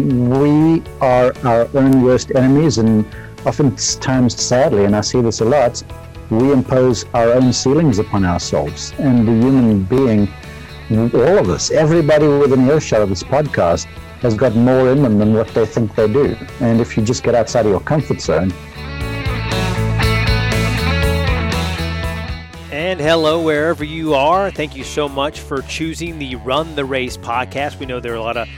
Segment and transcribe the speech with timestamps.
[0.00, 3.04] we are our own worst enemies, and
[3.44, 5.82] oftentimes, sadly, and I see this a lot,
[6.30, 8.92] we impose our own ceilings upon ourselves.
[8.98, 10.28] And the human being,
[10.90, 13.86] all of us, everybody within earshot of this podcast,
[14.20, 16.36] has got more in them than what they think they do.
[16.60, 18.52] And if you just get outside of your comfort zone,
[22.90, 24.50] And hello, wherever you are.
[24.50, 27.78] Thank you so much for choosing the Run the Race podcast.
[27.78, 28.48] We know there are a lot of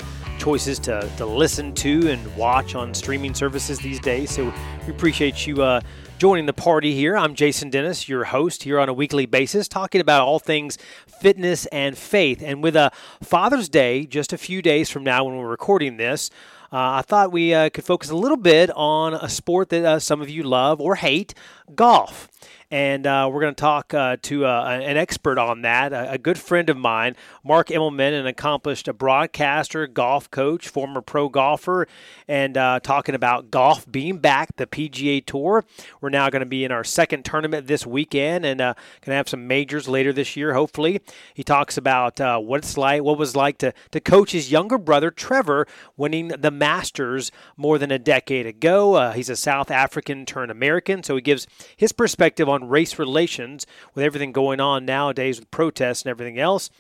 [0.43, 4.29] choices to, to listen to and watch on streaming services these days.
[4.29, 4.53] So
[4.85, 5.81] we appreciate you uh,
[6.19, 7.17] joining the party here.
[7.17, 11.67] I'm Jason Dennis, your host here on a weekly basis, talking about all things fitness
[11.67, 12.43] and faith.
[12.43, 12.91] And with a
[13.23, 16.29] Father's Day just a few days from now when we're recording this,
[16.73, 19.99] uh, I thought we uh, could focus a little bit on a sport that uh,
[20.01, 21.35] some of you love or hate
[21.75, 22.29] golf
[22.73, 26.19] and uh, we're going to talk uh, to uh, an expert on that, a, a,
[26.19, 31.87] good friend of mine, Mark Immelman, an accomplished broadcaster, golf coach, former pro golfer,
[32.27, 35.67] and uh, talking about golf being back, the PGA Tour.
[36.01, 39.17] We're now going to be in our second tournament this weekend, and uh, going to
[39.17, 41.03] have some majors later this year, hopefully.
[41.35, 44.79] He talks about uh, what it's like, what was like to to coach his younger
[44.79, 45.67] brother Trevor
[45.99, 49.11] winning the Masters more than a decade ago.
[49.11, 54.05] he's a South African turned American, so he gives his perspective on race relations with
[54.05, 56.71] everything going on nowadays with protests and everything else.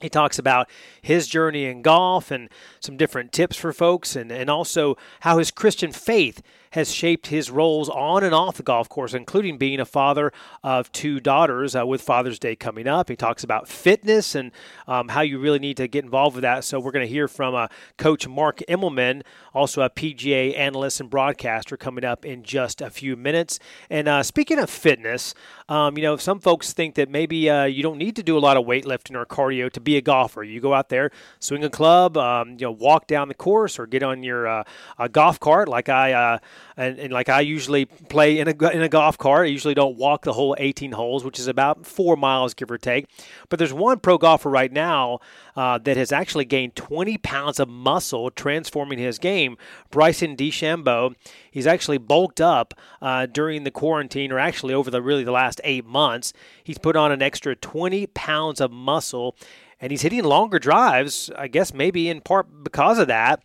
[0.00, 0.68] He talks about
[1.00, 5.50] his journey in golf and some different tips for folks, and, and also how his
[5.50, 6.42] Christian faith
[6.76, 10.30] has shaped his roles on and off the golf course, including being a father
[10.62, 13.08] of two daughters uh, with Father's Day coming up.
[13.08, 14.52] He talks about fitness and
[14.86, 16.64] um, how you really need to get involved with that.
[16.64, 19.22] So we're going to hear from uh, Coach Mark Immelman,
[19.54, 23.58] also a PGA analyst and broadcaster, coming up in just a few minutes.
[23.88, 25.34] And uh, speaking of fitness,
[25.70, 28.40] um, you know, some folks think that maybe uh, you don't need to do a
[28.40, 30.42] lot of weightlifting or cardio to be a golfer.
[30.42, 33.86] You go out there, swing a club, um, you know, walk down the course, or
[33.86, 34.64] get on your uh,
[35.10, 36.38] golf cart like I uh,
[36.76, 39.46] and, and, like I usually play in a in a golf cart.
[39.46, 42.76] I usually don't walk the whole 18 holes, which is about four miles, give or
[42.76, 43.06] take.
[43.48, 45.20] But there's one pro golfer right now
[45.56, 49.56] uh, that has actually gained 20 pounds of muscle, transforming his game.
[49.90, 51.14] Bryson DeChambeau.
[51.50, 55.60] He's actually bulked up uh, during the quarantine, or actually over the really the last
[55.64, 56.34] eight months.
[56.62, 59.36] He's put on an extra 20 pounds of muscle,
[59.80, 61.30] and he's hitting longer drives.
[61.36, 63.42] I guess maybe in part because of that.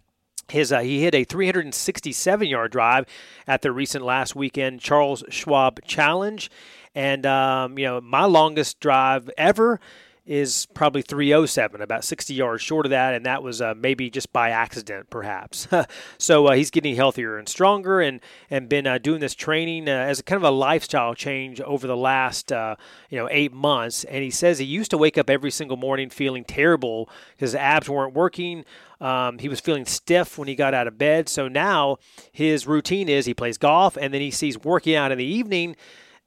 [0.49, 3.05] His, uh, he hit a 367 yard drive
[3.47, 6.51] at the recent last weekend Charles Schwab Challenge.
[6.93, 9.79] And, um, you know, my longest drive ever
[10.31, 14.31] is probably 307, about 60 yards short of that, and that was uh, maybe just
[14.31, 15.67] by accident, perhaps.
[16.17, 19.91] so uh, he's getting healthier and stronger, and and been uh, doing this training uh,
[19.91, 22.77] as a kind of a lifestyle change over the last uh,
[23.09, 24.05] you know eight months.
[24.05, 27.55] And he says he used to wake up every single morning feeling terrible because his
[27.55, 28.63] abs weren't working.
[29.01, 31.27] Um, he was feeling stiff when he got out of bed.
[31.27, 31.97] So now
[32.31, 35.75] his routine is he plays golf, and then he sees working out in the evening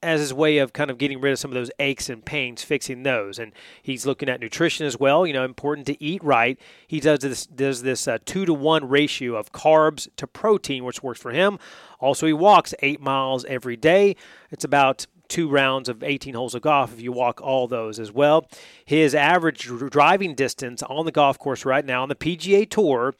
[0.04, 2.62] as his way of kind of getting rid of some of those aches and pains,
[2.62, 3.38] fixing those.
[3.38, 5.26] And he's looking at nutrition as well.
[5.26, 6.58] You know, important to eat right.
[6.86, 11.02] He does this does this uh, two to one ratio of carbs to protein, which
[11.02, 11.58] works for him.
[12.00, 14.16] Also, he walks eight miles every day.
[14.50, 18.12] It's about two rounds of 18 holes of golf if you walk all those as
[18.12, 18.46] well.
[18.84, 23.14] His average driving distance on the golf course right now on the PGA Tour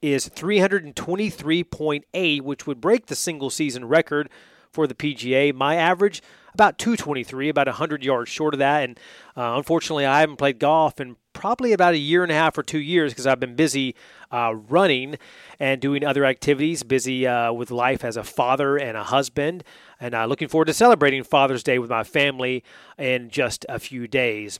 [0.00, 4.30] is 323.8, which would break the single season record
[4.72, 5.54] for the PGA.
[5.54, 6.22] My average
[6.54, 8.82] about 223, about 100 yards short of that.
[8.82, 8.98] And
[9.36, 12.62] uh, unfortunately, I haven't played golf in probably about a year and a half or
[12.62, 13.94] two years because I've been busy
[14.32, 15.16] uh, running
[15.58, 19.62] and doing other activities, busy uh, with life as a father and a husband.
[20.00, 22.64] And looking forward to celebrating Father's Day with my family
[22.98, 24.58] in just a few days.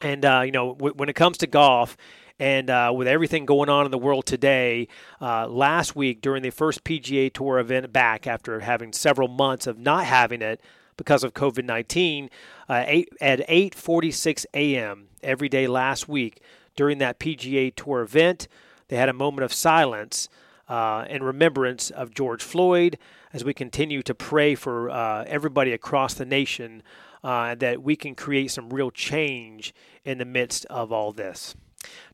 [0.00, 1.96] And, uh, you know, w- when it comes to golf,
[2.38, 4.88] and uh, with everything going on in the world today,
[5.20, 9.78] uh, last week during the first PGA Tour event back after having several months of
[9.78, 10.60] not having it
[10.96, 12.30] because of COVID 19,
[12.68, 12.72] uh,
[13.20, 15.08] at 8:46 a.m.
[15.22, 16.40] every day last week
[16.76, 18.48] during that PGA Tour event,
[18.88, 20.28] they had a moment of silence
[20.68, 22.98] uh, in remembrance of George Floyd
[23.32, 26.82] as we continue to pray for uh, everybody across the nation
[27.22, 29.74] uh, that we can create some real change
[30.04, 31.54] in the midst of all this.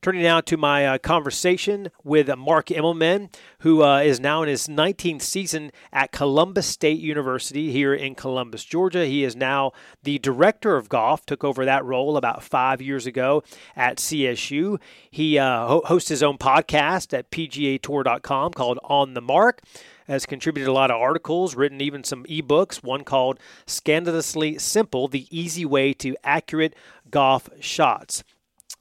[0.01, 4.67] Turning now to my uh, conversation with Mark Immelman, who uh, is now in his
[4.67, 9.05] 19th season at Columbus State University here in Columbus, Georgia.
[9.05, 9.71] He is now
[10.03, 13.43] the director of golf, took over that role about five years ago
[13.75, 14.79] at CSU.
[15.09, 19.61] He uh, ho- hosts his own podcast at PGAtour.com called On the Mark
[20.11, 25.25] has contributed a lot of articles, written even some ebooks, one called Scandalously Simple The
[25.29, 26.75] Easy Way to Accurate
[27.09, 28.23] Golf Shots.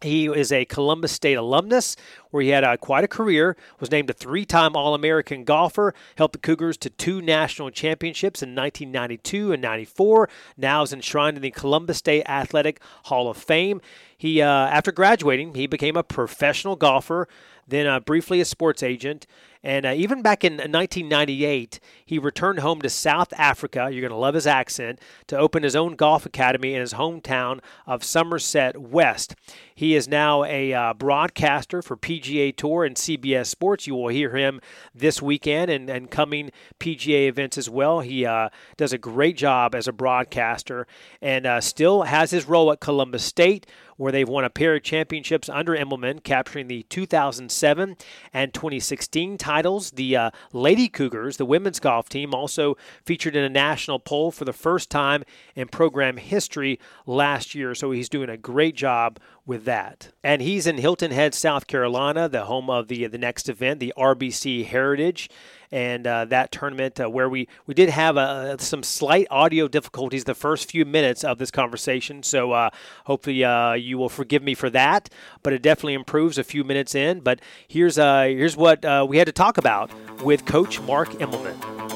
[0.02, 1.94] He is a Columbus State alumnus
[2.30, 5.94] where he had uh, quite a career, was named a three time All American golfer,
[6.16, 11.42] helped the Cougars to two national championships in 1992 and 94, now is enshrined in
[11.42, 13.82] the Columbus State Athletic Hall of Fame.
[14.16, 17.28] He, uh, after graduating, he became a professional golfer,
[17.68, 19.26] then uh, briefly a sports agent,
[19.62, 23.88] and uh, even back in 1998, he returned home to South Africa.
[23.90, 27.60] You're going to love his accent to open his own golf academy in his hometown
[27.86, 29.34] of Somerset West.
[29.74, 33.86] He is now a uh, broadcaster for PGA Tour and CBS Sports.
[33.86, 34.60] You will hear him
[34.94, 38.00] this weekend and, and coming PGA events as well.
[38.00, 38.48] He uh,
[38.78, 40.86] does a great job as a broadcaster
[41.20, 43.66] and uh, still has his role at Columbus State
[44.00, 47.96] where they've won a pair of championships under Immelman, capturing the 2007
[48.32, 49.90] and 2016 titles.
[49.90, 54.46] The uh, Lady Cougars, the women's golf team, also featured in a national poll for
[54.46, 55.22] the first time
[55.54, 57.74] in program history last year.
[57.74, 60.08] So he's doing a great job with that.
[60.24, 63.92] And he's in Hilton Head, South Carolina, the home of the the next event, the
[63.98, 65.28] RBC Heritage
[65.72, 70.24] and uh, that tournament uh, where we, we did have uh, some slight audio difficulties
[70.24, 72.22] the first few minutes of this conversation.
[72.22, 72.70] So uh,
[73.04, 75.08] hopefully uh, you will forgive me for that.
[75.42, 77.20] But it definitely improves a few minutes in.
[77.20, 79.90] But here's uh, here's what we had to talk about
[80.22, 81.90] with Coach Mark Immelman.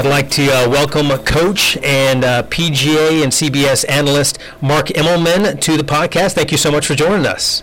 [0.00, 5.76] I'd like to uh, welcome Coach and uh, PGA and CBS analyst Mark Immelman to
[5.76, 6.32] the podcast.
[6.32, 7.62] Thank you so much for joining us.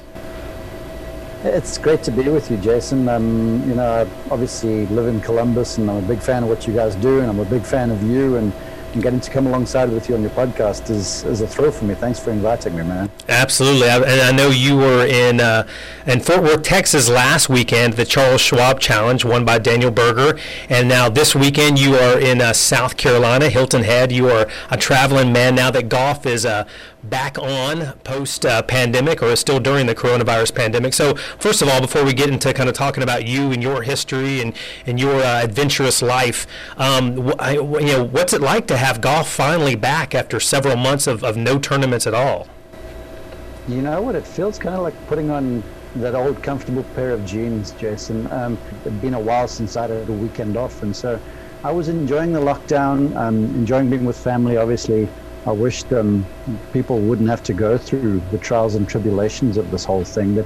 [1.43, 3.07] It's great to be with you, Jason.
[3.07, 6.65] Um, you know, I obviously live in Columbus, and I'm a big fan of what
[6.65, 8.37] you guys do, and I'm a big fan of you.
[8.37, 8.51] And
[8.93, 11.85] and getting to come alongside with you on your podcast is, is a thrill for
[11.85, 11.93] me.
[11.93, 13.09] Thanks for inviting me, man.
[13.27, 15.67] Absolutely, I, and I know you were in uh,
[16.05, 20.87] in Fort Worth, Texas last weekend, the Charles Schwab Challenge, won by Daniel Berger, and
[20.87, 24.11] now this weekend you are in uh, South Carolina, Hilton Head.
[24.11, 26.65] You are a traveling man now that golf is uh,
[27.03, 30.93] back on post uh, pandemic or still during the coronavirus pandemic.
[30.93, 33.83] So, first of all, before we get into kind of talking about you and your
[33.83, 34.53] history and,
[34.85, 36.47] and your uh, adventurous life,
[36.77, 41.07] um, I, you know, what's it like to have golf finally back after several months
[41.07, 42.47] of, of no tournaments at all?
[43.67, 44.15] You know what?
[44.15, 45.63] It feels kind of like putting on
[45.97, 48.31] that old comfortable pair of jeans, Jason.
[48.31, 51.19] Um, it's been a while since I had a weekend off, and so
[51.63, 55.09] I was enjoying the lockdown, um, enjoying being with family, obviously
[55.47, 56.29] I wished um,
[56.71, 60.35] people wouldn't have to go through the trials and tribulations of this whole thing.
[60.35, 60.45] But,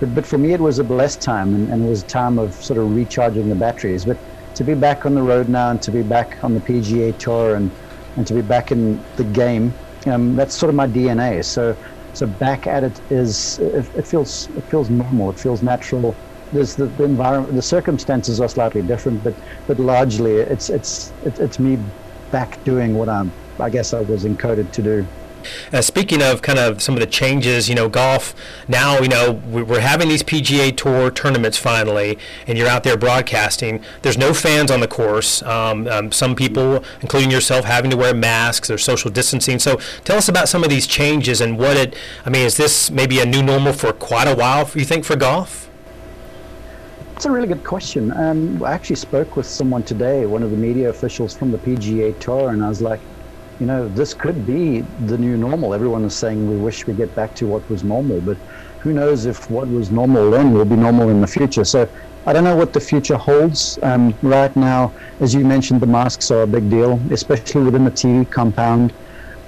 [0.00, 2.38] but, but for me, it was a blessed time and, and it was a time
[2.38, 4.04] of sort of recharging the batteries.
[4.04, 4.18] But
[4.54, 7.56] to be back on the road now and to be back on the PGA Tour
[7.56, 7.74] and,
[8.16, 11.42] and to be back in the game, um, that's sort of my DNA.
[11.44, 11.74] So,
[12.12, 15.30] so back at it is, it, it feels, it feels normal.
[15.30, 16.18] It feels natural.
[16.52, 19.34] There's the, the environment, the circumstances are slightly different, but,
[19.66, 21.78] but largely it's, it's, it, it's me
[22.30, 25.06] back doing what I'm I guess I was encoded to do.
[25.72, 28.34] Uh, speaking of kind of some of the changes, you know, golf
[28.68, 33.82] now, you know, we're having these PGA Tour tournaments finally, and you're out there broadcasting.
[34.02, 35.42] There's no fans on the course.
[35.42, 38.68] Um, um, some people, including yourself, having to wear masks.
[38.68, 39.58] There's social distancing.
[39.58, 41.96] So tell us about some of these changes and what it.
[42.24, 44.70] I mean, is this maybe a new normal for quite a while?
[44.74, 45.68] You think for golf?
[47.16, 48.12] It's a really good question.
[48.12, 52.18] Um, I actually spoke with someone today, one of the media officials from the PGA
[52.18, 53.00] Tour, and I was like
[53.58, 55.74] you know, this could be the new normal.
[55.74, 58.38] Everyone is saying we wish we get back to what was normal, but
[58.82, 61.64] who knows if what was normal then will be normal in the future.
[61.64, 61.88] So
[62.26, 63.78] I don't know what the future holds.
[63.82, 67.90] Um, right now, as you mentioned, the masks are a big deal, especially within the
[67.90, 68.94] TV compound.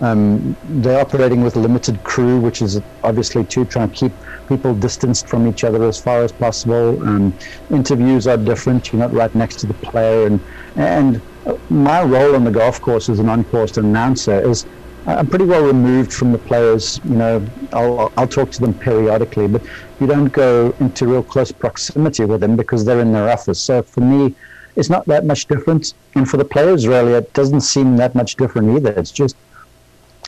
[0.01, 4.13] Um, they're operating with limited crew, which is obviously to try and keep
[4.47, 7.03] people distanced from each other as far as possible.
[7.03, 7.37] Um,
[7.71, 8.93] interviews are different.
[8.93, 10.45] You're not right next to the player, and
[10.77, 11.23] and
[11.71, 14.67] my role on the golf course as an on-course announcer is
[15.07, 17.01] uh, I'm pretty well removed from the players.
[17.05, 19.63] You know, I'll, I'll talk to them periodically, but
[20.01, 23.61] you don't go into real close proximity with them because they're in their office.
[23.61, 24.35] So for me,
[24.75, 25.95] it's not that much different.
[26.17, 28.93] And for the players, really, it doesn't seem that much different either.
[28.93, 29.37] It's just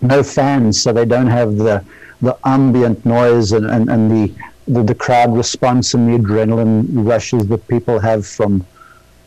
[0.00, 1.84] no fans, so they don't have the
[2.20, 4.34] the ambient noise and, and, and the,
[4.66, 8.66] the, the crowd response and the adrenaline rushes that people have from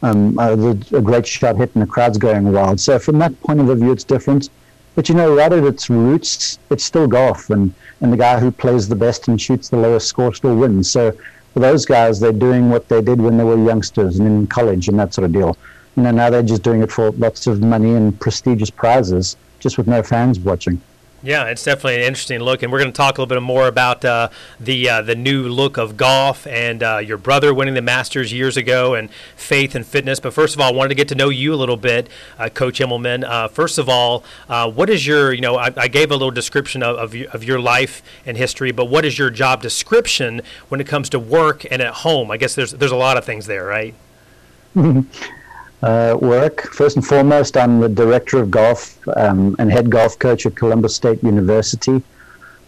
[0.02, 2.80] um, the, a great shot hit and the crowd's going wild.
[2.80, 4.50] So from that point of view, it's different.
[4.96, 8.52] But you know, right at its roots, it's still golf, and, and the guy who
[8.52, 10.92] plays the best and shoots the lowest score still wins.
[10.92, 11.14] So
[11.54, 14.90] for those guys, they're doing what they did when they were youngsters and in college
[14.90, 15.58] and that sort of deal.
[15.96, 19.78] You know, now they're just doing it for lots of money and prestigious prizes, just
[19.78, 20.82] with no fans watching.
[21.24, 23.68] Yeah, it's definitely an interesting look, and we're going to talk a little bit more
[23.68, 27.82] about uh, the uh, the new look of golf and uh, your brother winning the
[27.82, 30.20] Masters years ago, and faith and fitness.
[30.20, 32.10] But first of all, I wanted to get to know you a little bit,
[32.40, 33.24] uh, Coach Immelman.
[33.24, 36.32] Uh, first of all, uh, what is your you know I, I, gave a little
[36.32, 40.82] description of of, of your life and history, but what is your job description when
[40.82, 42.32] it comes to work and at home?
[42.32, 43.94] I guess there's there's a lot of things there, right?
[45.82, 46.62] uh, work.
[46.74, 50.96] First and foremost, I'm the director of golf um, and head golf coach at Columbus
[50.96, 52.04] State University.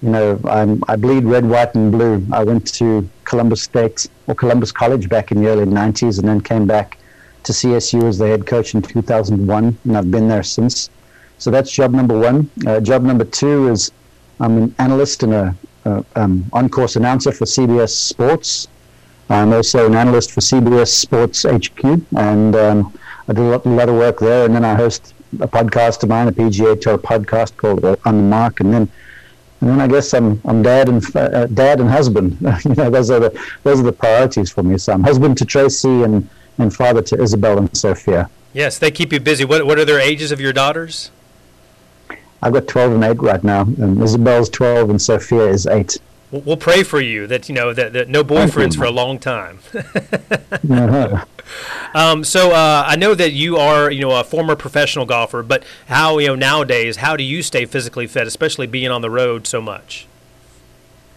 [0.01, 2.25] You know, I'm, I bleed red, white, and blue.
[2.31, 6.41] I went to Columbus State or Columbus College back in the early 90s and then
[6.41, 6.97] came back
[7.43, 10.89] to CSU as the head coach in 2001, and I've been there since.
[11.37, 12.49] So that's job number one.
[12.65, 13.91] Uh, job number two is
[14.39, 15.55] I'm an analyst and a,
[16.15, 18.67] um, on-course announcer for CBS Sports.
[19.29, 22.93] I'm also an analyst for CBS Sports HQ, and um,
[23.27, 24.45] I do a lot, a lot, of work there.
[24.45, 28.17] And then I host a podcast of mine, a PGA Tour podcast called uh, On
[28.17, 28.89] the Mark, and then
[29.61, 32.37] and then I guess I'm I'm dad and uh, dad and husband.
[32.65, 34.77] you know, those are the those are the priorities for me.
[34.77, 38.29] So I'm husband to Tracy and and father to Isabel and Sophia.
[38.53, 39.45] Yes, they keep you busy.
[39.45, 41.11] What what are their ages of your daughters?
[42.41, 45.97] I've got 12 and 8 right now, and Isabel's 12 and Sophia is 8
[46.41, 49.59] we'll pray for you that you know that, that no boyfriends for a long time.
[49.73, 51.25] uh-huh.
[51.93, 55.63] um, so uh, I know that you are you know a former professional golfer, but
[55.87, 59.45] how you know nowadays how do you stay physically fit, especially being on the road
[59.47, 60.07] so much?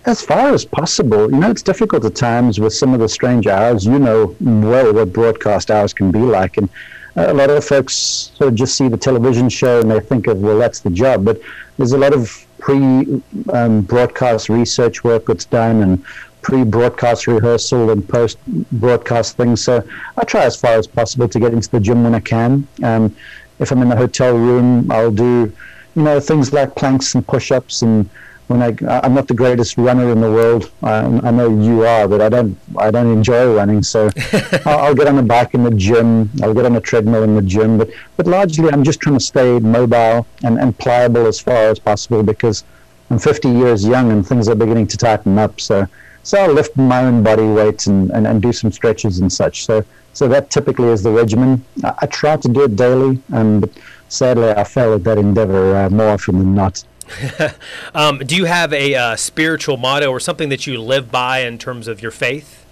[0.05, 3.47] As far as possible, you know, it's difficult at times with some of the strange
[3.47, 3.85] hours.
[3.85, 6.69] You know well what broadcast hours can be like, and
[7.17, 10.41] a lot of folks sort of just see the television show and they think of
[10.41, 11.41] well that's the job, but
[11.77, 16.05] there's a lot of pre-broadcast um, research work that's done and
[16.43, 19.63] pre-broadcast rehearsal and post-broadcast things.
[19.65, 22.67] So I try as far as possible to get into the gym when I can.
[22.83, 23.15] Um,
[23.59, 25.53] if I'm in the hotel room, I'll do,
[25.95, 28.09] you know, things like planks and push-ups and
[28.49, 30.71] when I I'm not the greatest runner in the world.
[30.83, 33.83] I, I know you are, but I don't I don't enjoy running.
[33.83, 34.11] So
[34.65, 36.31] I'll, I'll, get on the bike in the gym.
[36.43, 37.79] I'll get on a treadmill in the gym.
[37.79, 41.79] But but largely I'm just trying to stay mobile and, and pliable as far as
[41.79, 42.65] possible because
[43.11, 45.61] I'm 50 years young and things are beginning to tighten up.
[45.61, 45.87] So
[46.23, 49.65] so I'll lift my own body weight and, and, and do some stretches and such.
[49.65, 51.65] So so that typically is the regimen.
[51.85, 53.71] I, I try to do it daily, and but
[54.09, 56.85] sadly I fail at that endeavor uh, more often than not.
[57.95, 61.59] um, do you have a uh, spiritual motto or something that you live by in
[61.59, 62.65] terms of your faith?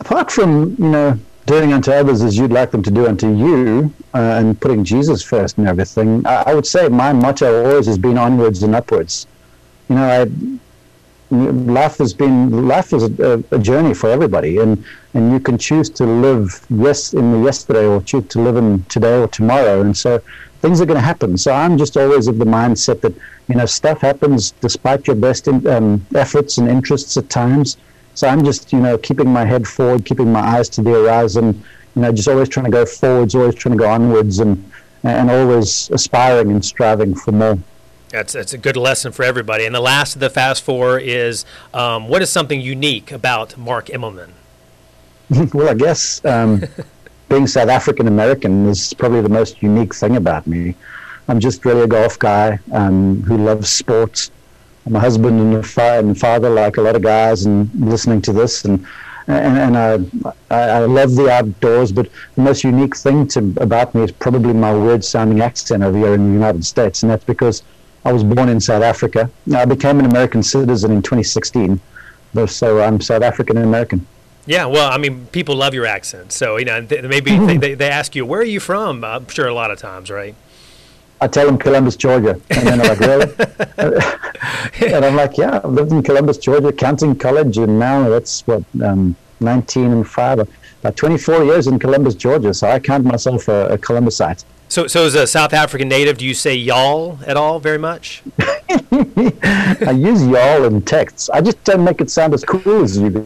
[0.00, 3.92] Apart from you know doing unto others as you'd like them to do unto you,
[4.14, 7.98] uh, and putting Jesus first and everything, I, I, would say my motto always has
[7.98, 9.26] been onwards and upwards.
[9.88, 10.24] You know, I,
[11.34, 15.90] life has been life is a, a, journey for everybody, and and you can choose
[15.90, 19.96] to live yes in the yesterday or choose to live in today or tomorrow, and
[19.96, 20.20] so
[20.64, 21.36] things are going to happen.
[21.36, 23.14] So I'm just always of the mindset that
[23.48, 27.76] you know stuff happens despite your best in, um, efforts and interests at times.
[28.14, 31.62] So I'm just you know keeping my head forward, keeping my eyes to the horizon.
[31.94, 34.54] You know, just always trying to go forwards, always trying to go onwards, and
[35.02, 37.58] and always aspiring and striving for more.
[38.08, 39.66] That's, that's a good lesson for everybody.
[39.66, 41.44] And the last of the fast four is
[41.74, 44.30] um, what is something unique about Mark Immelman?
[45.52, 46.62] well, I guess um,
[47.28, 50.74] being South African American is probably the most unique thing about me.
[51.28, 54.30] I'm just really a golf guy um, who loves sports.
[54.86, 58.20] I'm a husband and a fa- and father, like a lot of guys, and listening
[58.22, 58.86] to this, and
[59.26, 61.92] and, and I, I love the outdoors.
[61.92, 66.12] But the most unique thing to, about me is probably my weird-sounding accent over here
[66.12, 67.62] in the United States, and that's because
[68.04, 69.30] I was born in South Africa.
[69.54, 71.80] I became an American citizen in 2016,
[72.46, 74.06] so I'm South African American.
[74.46, 77.58] Yeah, well, I mean, people love your accent, so you know, maybe mm-hmm.
[77.58, 80.34] they, they ask you, "Where are you from?" I'm sure a lot of times, right?
[81.20, 83.32] I tell them Columbus, Georgia, and then they're like, "Really?"
[84.94, 88.62] and I'm like, "Yeah, I've lived in Columbus, Georgia, Canton College, and now that's what
[88.82, 92.52] um, 19 and five, about 24 years in Columbus, Georgia.
[92.52, 96.26] So I count myself a, a Columbusite." So, so as a South African native, do
[96.26, 98.22] you say y'all at all very much?
[98.40, 101.30] I use y'all in texts.
[101.30, 103.22] I just don't make it sound as cool as you do.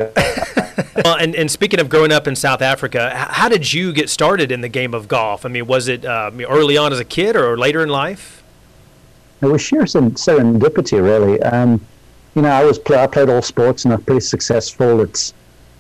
[1.05, 4.51] Well, and, and speaking of growing up in South Africa, how did you get started
[4.51, 5.45] in the game of golf?
[5.45, 8.43] I mean, was it uh, early on as a kid or later in life?
[9.41, 11.41] It was sheer serendipity, really.
[11.43, 11.81] Um,
[12.35, 15.33] you know, I was play, I played all sports and I was pretty successful at,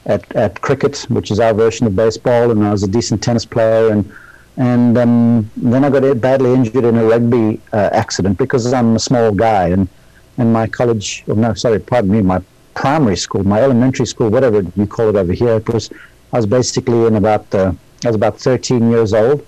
[0.07, 3.45] at at cricket, which is our version of baseball, and I was a decent tennis
[3.45, 4.11] player and
[4.59, 8.99] and um, then I got badly injured in a rugby uh, accident because I'm a
[8.99, 9.89] small guy, and
[10.37, 12.43] and my college, oh no, sorry, pardon me, my
[12.79, 15.91] primary school, my elementary school, whatever you call it over here, it was
[16.33, 17.73] I was basically in about uh,
[18.05, 19.45] I was about 13 years old,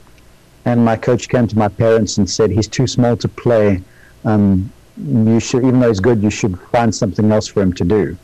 [0.65, 3.83] and my coach came to my parents and said he's too small to play.
[4.25, 7.85] Um, you should, even though he's good, you should find something else for him to
[7.85, 8.17] do,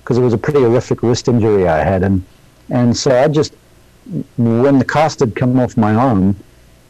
[0.00, 2.24] because it was a pretty horrific wrist injury I had, and
[2.68, 3.54] and so I just
[4.36, 6.34] when the cast had come off my arm,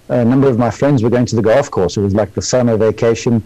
[0.09, 1.99] a number of my friends were going to the golf course.
[1.99, 3.43] It was like the summer vacation,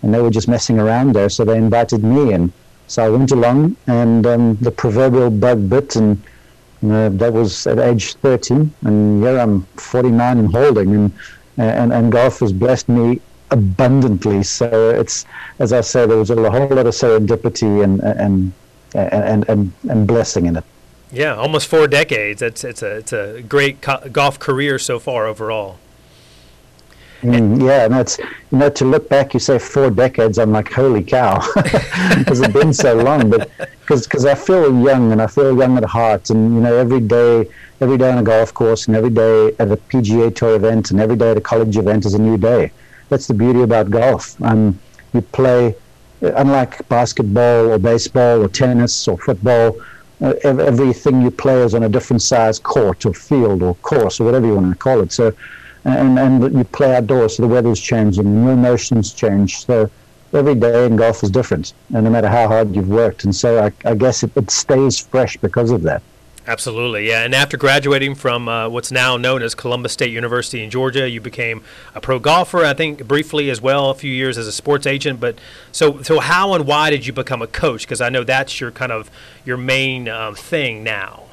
[0.00, 1.28] and they were just messing around there.
[1.28, 2.52] So they invited me, and
[2.86, 6.22] so I went along, and um, the proverbial bug bit, and
[6.82, 11.12] that was at age 13, and here I'm 49 and holding, and
[11.58, 14.42] and and golf has blessed me abundantly.
[14.42, 15.24] So it's
[15.58, 18.52] as I say, there was a whole lot of serendipity and and
[18.94, 20.64] and and, and blessing in it.
[21.12, 22.42] Yeah, almost four decades.
[22.42, 25.78] It's it's a it's a great co- golf career so far overall.
[27.22, 30.38] Mm, yeah, and that's you know to look back, you say four decades.
[30.38, 31.40] I'm like, holy cow,
[32.26, 33.30] has it's been so long?
[33.30, 37.00] But because I feel young and I feel young at heart, and you know every
[37.00, 37.48] day,
[37.80, 41.00] every day on a golf course, and every day at a PGA Tour event, and
[41.00, 42.70] every day at a college event is a new day.
[43.08, 44.40] That's the beauty about golf.
[44.42, 44.78] Um,
[45.14, 45.74] you play,
[46.20, 49.76] unlike basketball or baseball or tennis or football.
[50.18, 54.24] Uh, everything you play is on a different size court or field or course or
[54.24, 55.12] whatever you want to call it.
[55.12, 55.34] So
[55.86, 59.64] and, and you play outdoors, so the weather's changing, your emotions change.
[59.64, 59.88] So
[60.32, 63.24] every day in golf is different, and no matter how hard you've worked.
[63.24, 66.02] And so I, I guess it, it, stays fresh because of that.
[66.48, 67.24] Absolutely, yeah.
[67.24, 71.20] And after graduating from uh, what's now known as Columbus State University in Georgia, you
[71.20, 71.62] became
[71.94, 72.64] a pro golfer.
[72.64, 75.18] I think briefly as well, a few years as a sports agent.
[75.18, 75.38] But
[75.72, 77.82] so, so how and why did you become a coach?
[77.82, 79.10] Because I know that's your kind of
[79.44, 81.24] your main um, thing now.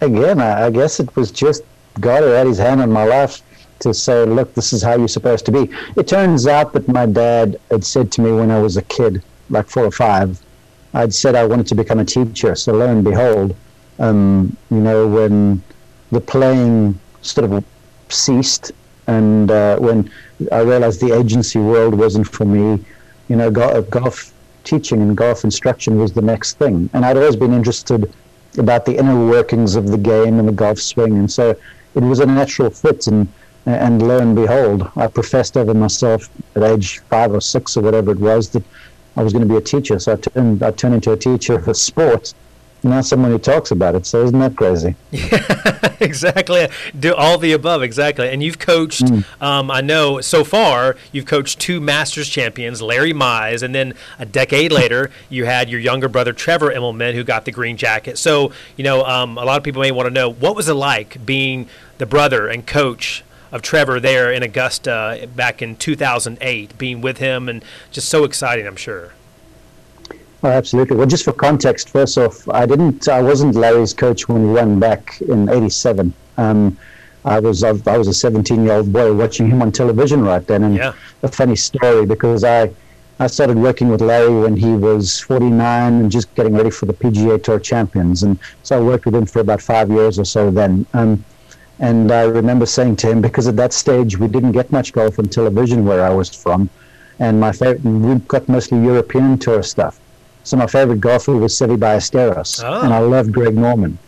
[0.00, 1.62] Again, I, I guess it was just
[2.00, 3.42] God had his hand on my life
[3.80, 5.70] to say, look, this is how you're supposed to be.
[5.96, 9.22] It turns out that my dad had said to me when I was a kid,
[9.50, 10.40] like four or five,
[10.94, 12.54] I'd said I wanted to become a teacher.
[12.54, 13.54] So lo and behold,
[13.98, 15.62] um, you know, when
[16.10, 17.64] the playing sort of
[18.08, 18.72] ceased
[19.06, 20.10] and uh, when
[20.52, 22.84] I realized the agency world wasn't for me,
[23.28, 24.32] you know, golf
[24.64, 26.90] teaching and golf instruction was the next thing.
[26.92, 28.12] And I'd always been interested
[28.56, 31.16] about the inner workings of the game and the golf swing.
[31.16, 31.56] And so
[31.98, 33.06] it was a natural fit.
[33.06, 33.28] And,
[33.66, 38.12] and lo and behold, I professed over myself at age five or six or whatever
[38.12, 38.62] it was that
[39.16, 39.98] I was going to be a teacher.
[39.98, 42.34] So I turned, I turned into a teacher for sport
[42.82, 44.06] not someone who talks about it.
[44.06, 44.94] So isn't that crazy?
[45.10, 46.68] Yeah, exactly.
[46.98, 48.28] Do all the above, exactly.
[48.28, 49.02] And you've coached.
[49.02, 49.24] Mm.
[49.42, 54.24] Um, I know so far you've coached two Masters champions, Larry Mize, and then a
[54.24, 58.16] decade later you had your younger brother Trevor Immelman, who got the green jacket.
[58.18, 60.74] So you know, um, a lot of people may want to know what was it
[60.74, 67.00] like being the brother and coach of Trevor there in Augusta back in 2008, being
[67.00, 69.12] with him, and just so exciting, I'm sure.
[70.42, 70.96] Oh, absolutely.
[70.96, 74.78] Well, just for context, first off, I didn't, I wasn't Larry's coach when he won
[74.78, 76.12] back in '87.
[76.36, 76.76] Um,
[77.24, 80.92] I was, I was a 17-year-old boy watching him on television right then, and yeah.
[81.22, 82.70] a funny story because I,
[83.18, 86.92] I started working with Larry when he was 49 and just getting ready for the
[86.92, 90.50] PGA Tour Champions, and so I worked with him for about five years or so
[90.52, 90.86] then.
[90.94, 91.24] Um,
[91.80, 95.18] and I remember saying to him, because at that stage we didn't get much golf
[95.18, 96.70] on television where I was from,
[97.18, 99.98] and my favorite, we got mostly European tour stuff.
[100.48, 102.80] So my favorite golfer was Seve Ballesteros, oh.
[102.80, 103.98] and I loved Greg Norman.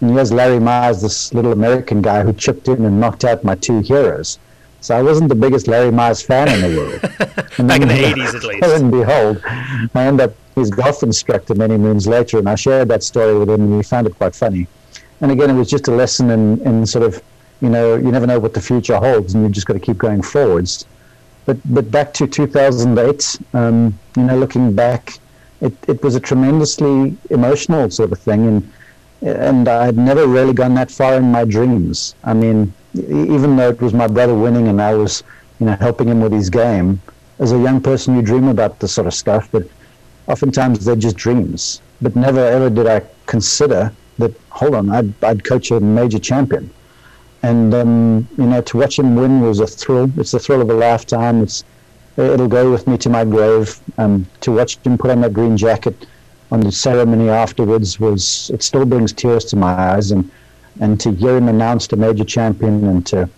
[0.00, 3.44] And he here's Larry Mize, this little American guy who chipped in and knocked out
[3.44, 4.40] my two heroes.
[4.80, 7.00] So I wasn't the biggest Larry Mize fan in the world.
[7.68, 8.62] Back in the 80s, at least.
[8.62, 9.40] Lo and behold,
[9.94, 13.48] I ended up his golf instructor many moons later, and I shared that story with
[13.48, 14.66] him, and he found it quite funny.
[15.20, 17.22] And again, it was just a lesson in, in sort of,
[17.60, 19.98] you know, you never know what the future holds, and you've just got to keep
[19.98, 20.86] going forwards.
[21.46, 25.18] But but back to 2008, um, you know, looking back,
[25.64, 28.72] it, it was a tremendously emotional sort of thing, and
[29.22, 32.14] and I'd never really gone that far in my dreams.
[32.24, 35.22] I mean, even though it was my brother winning and I was,
[35.58, 37.00] you know, helping him with his game,
[37.38, 39.66] as a young person, you dream about this sort of stuff, but
[40.26, 41.80] oftentimes they're just dreams.
[42.02, 44.32] But never ever did I consider that.
[44.50, 46.70] Hold on, I'd I'd coach a major champion,
[47.42, 50.10] and um, you know, to watch him win was a thrill.
[50.18, 51.42] It's the thrill of a lifetime.
[51.42, 51.64] It's
[52.16, 53.78] it'll go with me to my grave.
[53.98, 56.06] Um, to watch him put on that green jacket
[56.50, 60.30] on the ceremony afterwards was it still brings tears to my eyes, and
[60.80, 63.28] and to hear him announced a major champion and to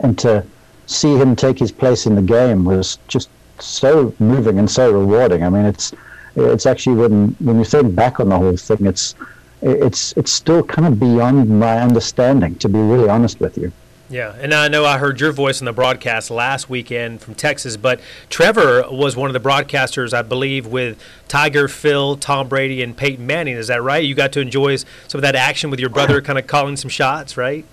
[0.00, 0.44] and to
[0.86, 5.42] see him take his place in the game was just so moving and so rewarding.
[5.42, 5.92] I mean, it's
[6.36, 9.14] it's actually when when you think back on the whole thing, it's
[9.62, 13.72] it's it's still kind of beyond my understanding, to be really honest with you.
[14.08, 17.76] Yeah, and I know I heard your voice in the broadcast last weekend from Texas,
[17.76, 22.96] but Trevor was one of the broadcasters, I believe, with Tiger, Phil, Tom Brady, and
[22.96, 23.56] Peyton Manning.
[23.56, 24.04] Is that right?
[24.04, 26.88] You got to enjoy some of that action with your brother, kind of calling some
[26.88, 27.64] shots, right?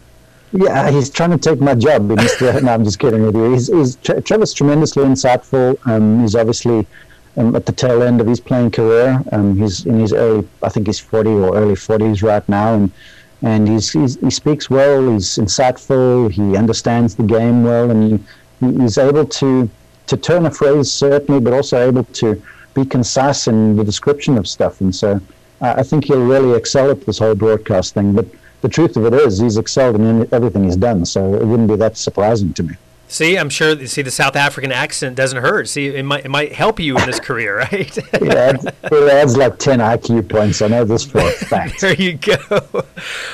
[0.53, 2.07] Yeah, he's trying to take my job.
[2.07, 2.61] Mr.
[2.63, 3.53] no, I'm just kidding with you.
[3.53, 5.77] He's, he's Trevor's tremendously insightful.
[5.87, 6.87] Um, he's obviously
[7.37, 9.21] um, at the tail end of his playing career.
[9.31, 12.91] Um, he's in his early, I think he's 40 or early 40s right now, and
[13.43, 15.11] and he's, he's he speaks well.
[15.11, 16.31] He's insightful.
[16.31, 18.19] He understands the game well, and
[18.59, 19.69] he, he's able to
[20.07, 22.41] to turn a phrase certainly, but also able to
[22.73, 24.81] be concise in the description of stuff.
[24.81, 25.19] And so
[25.61, 28.13] uh, I think he'll really excel at this whole broadcast thing.
[28.13, 28.25] But
[28.61, 31.05] the truth of it is, he's excelled in everything he's done.
[31.05, 32.75] So it wouldn't be that surprising to me.
[33.13, 33.85] See, I'm sure.
[33.85, 35.67] See, the South African accent doesn't hurt.
[35.67, 37.95] See, it might it might help you in this career, right?
[37.95, 40.63] it, adds, it adds like ten IQ points.
[40.63, 41.79] I know this for a fact.
[41.81, 42.87] there you go.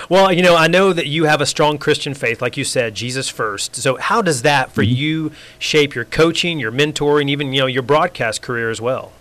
[0.09, 2.93] Well, you know, I know that you have a strong Christian faith, like you said,
[2.93, 3.77] Jesus first.
[3.77, 4.95] So, how does that for mm-hmm.
[4.95, 9.13] you shape your coaching, your mentoring, even you know your broadcast career as well?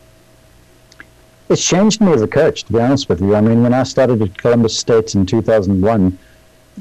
[1.51, 3.37] It's changed me as a coach, to be honest with you.
[3.37, 6.19] I mean, when I started at Columbus State in 2001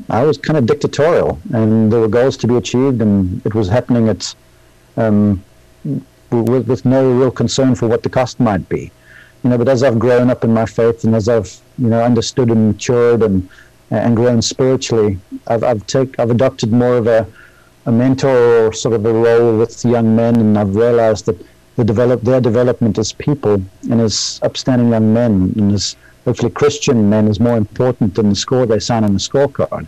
[0.09, 3.67] I was kind of dictatorial, and there were goals to be achieved, and it was
[3.67, 4.35] happening at
[4.95, 5.43] um,
[6.31, 8.91] with, with, no real concern for what the cost might be.
[9.43, 12.01] You know, but as I've grown up in my faith, and as I've you know
[12.03, 13.47] understood and matured and
[13.91, 17.27] and grown spiritually, I've I've take I've adopted more of a
[17.85, 21.37] a mentor or sort of a role with young men, and I've realized that
[21.77, 25.95] the develop their development as people and as upstanding young men and as
[26.27, 29.87] hopefully Christian men is more important than the score they sign on the scorecard.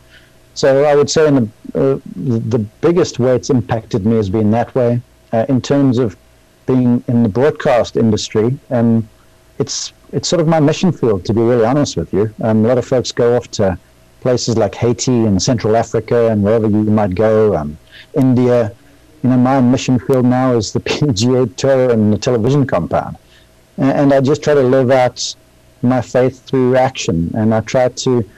[0.54, 4.49] So I would say in the, uh, the biggest way it's impacted me has been
[4.52, 5.02] that way.
[5.34, 6.15] Uh, in terms of
[6.65, 9.08] being in the broadcast industry, um,
[9.58, 12.34] it's it's sort of my mission field, to be really honest with you.
[12.41, 13.78] Um, a lot of folks go off to
[14.21, 17.78] places like Haiti and Central Africa and wherever you might go, um,
[18.15, 18.71] India.
[19.23, 23.17] You know, my mission field now is the PGA Tour and the television compound.
[23.78, 25.36] And, and I just try to live out
[25.82, 28.30] my faith through action, and I try to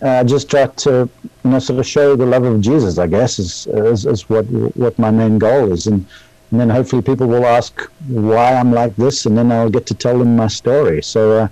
[0.00, 1.08] uh, just try to
[1.44, 2.98] you know sort of show the love of Jesus.
[2.98, 4.44] I guess is is, is what
[4.76, 6.06] what my main goal is, and,
[6.50, 9.94] and then hopefully people will ask why I'm like this, and then I'll get to
[9.94, 11.02] tell them my story.
[11.02, 11.42] So.
[11.42, 11.48] Uh,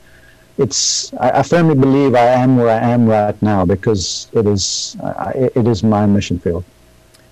[0.59, 4.95] it's I, I, firmly believe I am where I am right now because it is
[5.03, 6.65] uh, it is my mission field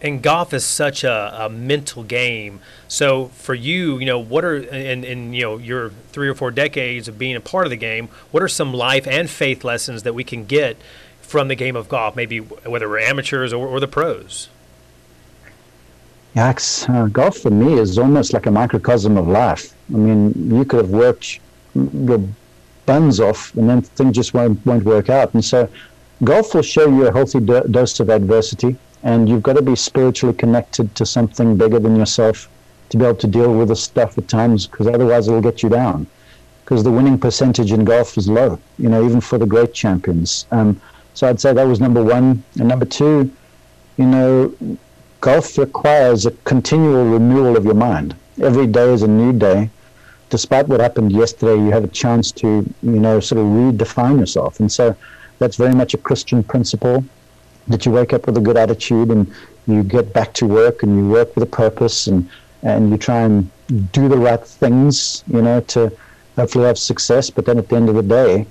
[0.00, 2.60] and golf is such a, a, mental game.
[2.86, 6.50] So for you, you know, what are in, in you know your three or four
[6.50, 10.04] decades of being a part of the game, what are some life and faith lessons
[10.04, 10.76] that we can get
[11.20, 12.14] from the game of golf?
[12.14, 14.48] Maybe whether we're amateurs or, or the pros.
[16.34, 16.54] Yeah,
[16.88, 19.74] uh, golf for me is almost like a microcosm of life.
[19.92, 21.40] I mean, you could have worked
[21.74, 22.22] your
[22.86, 25.34] buns off, and then things just won't won't work out.
[25.34, 25.68] And so,
[26.22, 28.76] golf will show you a healthy do- dose of adversity
[29.08, 32.46] and you've got to be spiritually connected to something bigger than yourself
[32.90, 35.70] to be able to deal with the stuff at times because otherwise it'll get you
[35.70, 36.06] down.
[36.62, 40.46] Because the winning percentage in golf is low you know even for the great champions.
[40.50, 40.78] Um,
[41.14, 42.26] so i'd say that was number one.
[42.58, 43.30] And number two
[43.96, 44.54] you know
[45.22, 48.14] golf requires a continual renewal of your mind.
[48.50, 49.70] Every day is a new day.
[50.28, 52.48] Despite what happened yesterday you have a chance to
[52.92, 54.60] you know sort of redefine yourself.
[54.60, 54.94] And so
[55.38, 57.04] that's very much a christian principle
[57.68, 59.32] that you wake up with a good attitude and
[59.66, 62.28] you get back to work and you work with a purpose and
[62.62, 63.48] and you try and
[63.92, 65.92] do the right things, you know, to
[66.36, 67.30] hopefully have success.
[67.30, 68.46] But then at the end of the day,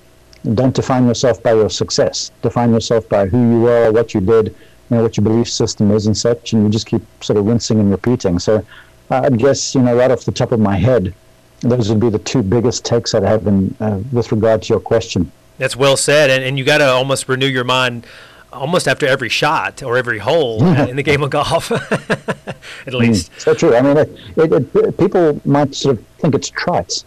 [0.54, 2.32] don't define yourself by your success.
[2.42, 4.56] Define yourself by who you are, what you did, you
[4.96, 7.80] know, what your belief system is and such, and you just keep sort of rinsing
[7.80, 8.40] and repeating.
[8.40, 8.66] So
[9.10, 11.14] I guess, you know, right off the top of my head,
[11.62, 14.80] those would be the two biggest takes I'd have in, uh, with regard to your
[14.80, 15.32] question.
[15.58, 18.06] That's well said, and, and you got to almost renew your mind
[18.54, 21.72] almost after every shot or every hole in the game of golf,
[22.88, 23.32] at least.
[23.32, 23.76] Mm, so true.
[23.76, 27.04] I mean, it, it, it, people might sort of think it's trite,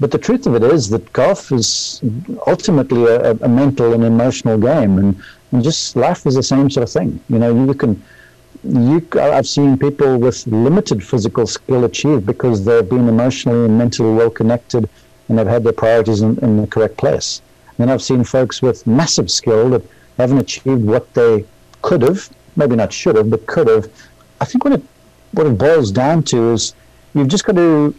[0.00, 2.00] but the truth of it is that golf is
[2.46, 6.84] ultimately a, a mental and emotional game, and, and just life is the same sort
[6.84, 7.20] of thing.
[7.28, 8.02] You know, you can.
[8.64, 14.12] You, I've seen people with limited physical skill achieve because they've been emotionally and mentally
[14.12, 14.88] well connected,
[15.28, 17.40] and they've had their priorities in, in the correct place.
[17.78, 19.82] And I've seen folks with massive skill that
[20.18, 21.44] haven't achieved what they
[21.82, 23.88] could have, maybe not should have, but could have.
[24.40, 24.82] I think what it
[25.32, 26.74] what it boils down to is
[27.14, 27.94] you've just got to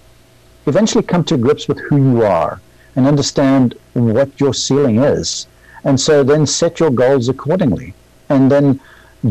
[0.65, 2.61] eventually come to grips with who you are
[2.95, 5.47] and understand what your ceiling is.
[5.83, 7.93] And so then set your goals accordingly.
[8.29, 8.79] And then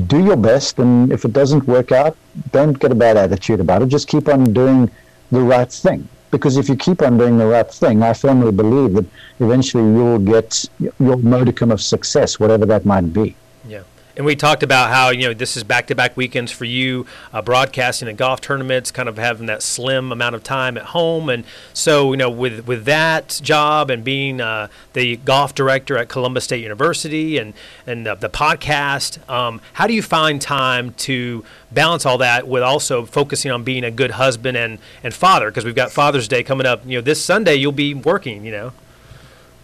[0.06, 0.78] do your best.
[0.78, 2.16] And if it doesn't work out,
[2.52, 3.88] don't get a bad attitude about it.
[3.88, 4.90] Just keep on doing
[5.30, 6.08] the right thing.
[6.30, 9.06] Because if you keep on doing the right thing, I firmly believe that
[9.40, 13.34] eventually you'll get your modicum of success, whatever that might be.
[13.66, 13.82] Yeah.
[14.18, 18.08] And we talked about how you know this is back-to-back weekends for you, uh, broadcasting
[18.08, 22.10] and golf tournaments, kind of having that slim amount of time at home, and so
[22.10, 26.64] you know with with that job and being uh, the golf director at Columbus State
[26.64, 27.54] University and
[27.86, 32.64] and uh, the podcast, um, how do you find time to balance all that with
[32.64, 35.48] also focusing on being a good husband and and father?
[35.48, 36.84] Because we've got Father's Day coming up.
[36.84, 38.44] You know, this Sunday you'll be working.
[38.44, 38.72] You know.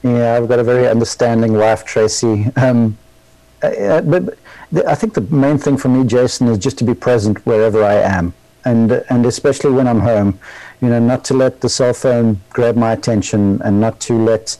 [0.04, 2.46] Yeah, I've got a very understanding wife, Tracy.
[2.54, 2.96] Um,
[3.66, 4.38] uh, but
[4.86, 7.94] I think the main thing for me, Jason, is just to be present wherever I
[7.94, 10.38] am, and and especially when I'm home,
[10.80, 14.56] you know, not to let the cell phone grab my attention, and not to let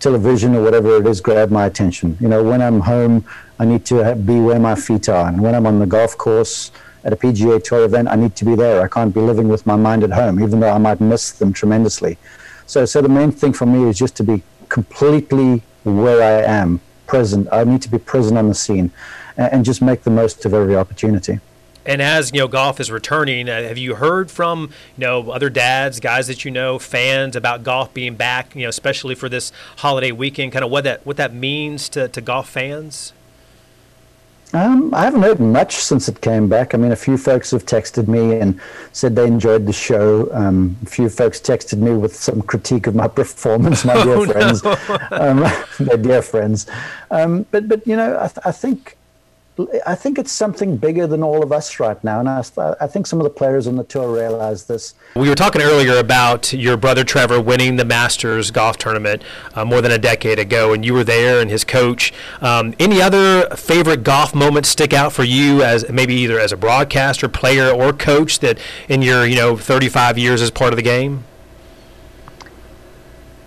[0.00, 2.16] television or whatever it is grab my attention.
[2.20, 3.24] You know, when I'm home,
[3.58, 6.70] I need to be where my feet are, and when I'm on the golf course
[7.04, 8.82] at a PGA Tour event, I need to be there.
[8.82, 11.52] I can't be living with my mind at home, even though I might miss them
[11.52, 12.18] tremendously.
[12.66, 16.80] So, so the main thing for me is just to be completely where I am,
[17.08, 17.48] present.
[17.50, 18.92] I need to be present on the scene
[19.36, 21.40] and just make the most of every opportunity.
[21.86, 23.48] And as you know, golf is returning.
[23.48, 27.62] Uh, have you heard from you know other dads, guys that you know, fans about
[27.62, 28.54] golf being back?
[28.54, 30.52] You know, especially for this holiday weekend.
[30.52, 33.14] Kind of what that what that means to, to golf fans.
[34.54, 36.74] Um, I haven't heard much since it came back.
[36.74, 38.60] I mean, a few folks have texted me and
[38.92, 40.28] said they enjoyed the show.
[40.32, 44.26] Um, a few folks texted me with some critique of my performance, my dear oh,
[44.26, 44.76] friends, no.
[45.10, 45.46] um,
[45.78, 46.66] their dear friends.
[47.10, 48.97] Um, but, but you know, I, th- I think
[49.84, 52.44] I think it's something bigger than all of us right now, and I,
[52.80, 54.94] I, think some of the players on the tour realize this.
[55.16, 59.80] We were talking earlier about your brother Trevor winning the Masters golf tournament uh, more
[59.80, 62.12] than a decade ago, and you were there and his coach.
[62.40, 66.56] Um, any other favorite golf moments stick out for you as maybe either as a
[66.56, 70.82] broadcaster, player, or coach that in your you know 35 years as part of the
[70.82, 71.24] game?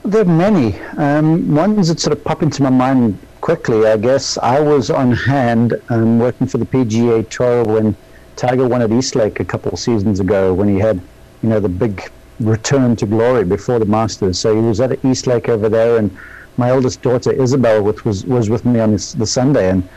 [0.04, 0.78] There are many.
[0.98, 4.38] Um, ones that sort of pop into my mind quickly, I guess.
[4.38, 7.96] I was on hand um, working for the PGA Tour when
[8.36, 11.02] Tiger won at East Lake a couple of seasons ago when he had,
[11.42, 12.02] you know, the big
[12.40, 14.40] return to glory before the Masters.
[14.40, 16.16] So he was at East Lake over there, and
[16.58, 19.90] my oldest daughter Isabel was was with me on this, the Sunday, and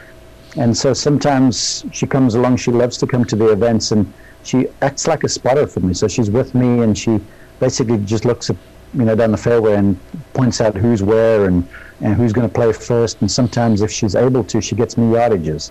[0.56, 2.56] and so sometimes she comes along.
[2.56, 5.94] She loves to come to the events, and she acts like a spotter for me.
[5.94, 7.20] So she's with me, and she
[7.60, 8.56] basically just looks at
[8.94, 9.98] you know down the fairway and
[10.32, 11.66] points out who's where and
[12.00, 13.20] and who's going to play first.
[13.20, 15.70] And sometimes, if she's able to, she gets me yardages.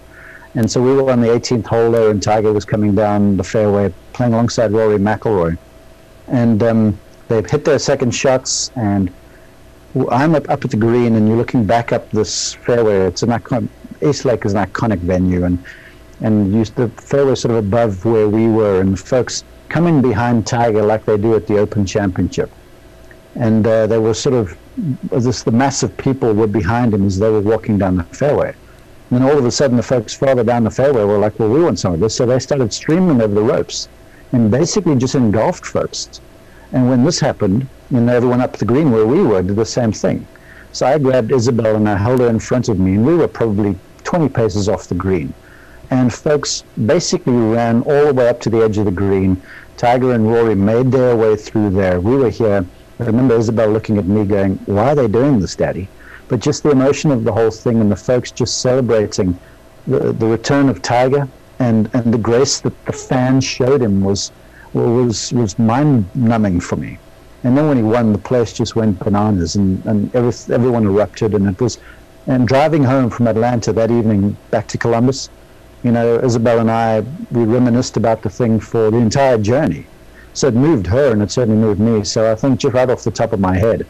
[0.55, 3.43] And so we were on the 18th hole there, and Tiger was coming down the
[3.43, 5.57] fairway playing alongside Rory McIlroy.
[6.27, 9.11] And um, they've hit their second shots, and
[10.11, 13.07] I'm up, up at the green, and you're looking back up this fairway.
[13.07, 13.69] It's an icon-
[14.01, 15.63] East Lake is an iconic venue, and
[16.21, 20.83] and you, the fairway sort of above where we were, and folks coming behind Tiger
[20.83, 22.49] like they do at the Open Championship.
[23.35, 24.57] And uh, they were sort of
[25.11, 28.55] this the massive people were behind him as they were walking down the fairway.
[29.09, 31.49] And then all of a sudden, the folks further down the fairway were like, "Well,
[31.49, 33.87] we want some of this," so they started streaming over the ropes,
[34.31, 36.21] and basically just engulfed folks.
[36.71, 39.91] And when this happened, know, everyone up the green where we were did the same
[39.91, 40.25] thing.
[40.71, 43.27] So I grabbed Isabel and I held her in front of me, and we were
[43.27, 45.33] probably 20 paces off the green.
[45.91, 49.39] And folks basically ran all the way up to the edge of the green.
[49.77, 52.01] Tiger and Rory made their way through there.
[52.01, 52.65] We were here
[53.03, 55.89] I remember Isabel looking at me going, why are they doing this, Daddy?
[56.29, 59.37] But just the emotion of the whole thing and the folks just celebrating
[59.87, 61.27] the, the return of Tiger
[61.59, 64.31] and, and the grace that the fans showed him was,
[64.71, 66.97] was, was mind-numbing for me.
[67.43, 71.33] And then when he won, the place just went bananas and, and every, everyone erupted.
[71.33, 71.79] And it was,
[72.27, 75.29] and driving home from Atlanta that evening back to Columbus,
[75.83, 79.87] you know, Isabel and I, we reminisced about the thing for the entire journey.
[80.33, 82.03] So it moved her and it certainly moved me.
[82.03, 83.85] So I think just right off the top of my head,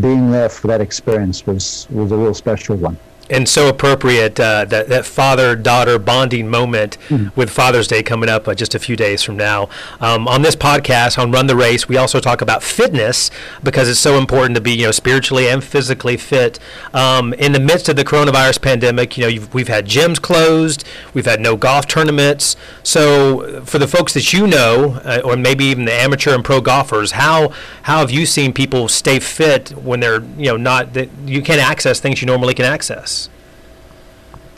[0.00, 2.96] being there for that experience was, was a real special one
[3.30, 7.28] and so appropriate uh, that that father daughter bonding moment mm-hmm.
[7.38, 9.68] with Father's Day coming up uh, just a few days from now.
[10.00, 13.30] Um, on this podcast on Run the Race, we also talk about fitness
[13.62, 16.58] because it's so important to be you know spiritually and physically fit.
[16.92, 21.26] Um, in the midst of the coronavirus pandemic, you know we've had gyms closed, we've
[21.26, 22.56] had no golf tournaments.
[22.82, 26.60] So for the folks that you know, uh, or maybe even the amateur and pro
[26.60, 31.08] golfers, how how have you seen people stay fit when they're you know not that
[31.24, 33.19] you can't access things you normally can access?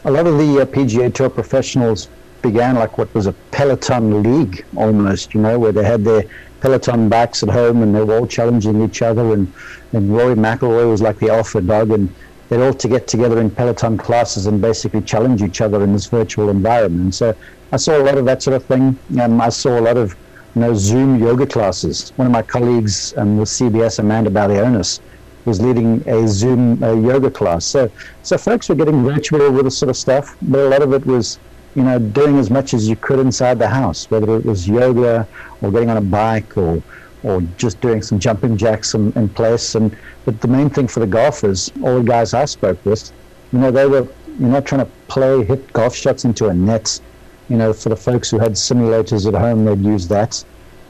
[0.05, 2.09] A lot of the uh, PGA Tour professionals
[2.43, 6.25] began like what was a Peloton league almost, you know, where they had their
[6.61, 9.33] Peloton bikes at home and they were all challenging each other.
[9.33, 9.53] And,
[9.93, 12.13] and Rory McIlroy was like the alpha dog, and
[12.49, 16.07] they'd all to get together in Peloton classes and basically challenge each other in this
[16.07, 17.03] virtual environment.
[17.05, 17.37] And so
[17.71, 18.99] I saw a lot of that sort of thing.
[19.21, 20.17] Um, I saw a lot of
[20.57, 22.13] you know, Zoom yoga classes.
[22.17, 24.99] One of my colleagues um, with CBS, Amanda Balionis,
[25.45, 27.65] was leading a Zoom uh, yoga class.
[27.65, 27.91] So,
[28.23, 31.05] so folks were getting virtual with this sort of stuff, but a lot of it
[31.05, 31.39] was,
[31.75, 35.27] you know, doing as much as you could inside the house, whether it was yoga
[35.61, 36.83] or getting on a bike or,
[37.23, 39.75] or just doing some jumping jacks in, in place.
[39.75, 43.11] And but the main thing for the golfers, all the guys I spoke with,
[43.53, 44.07] you know, they were
[44.39, 47.01] you're not trying to play hit golf shots into a net.
[47.49, 50.43] You know, for the folks who had simulators at home, they'd use that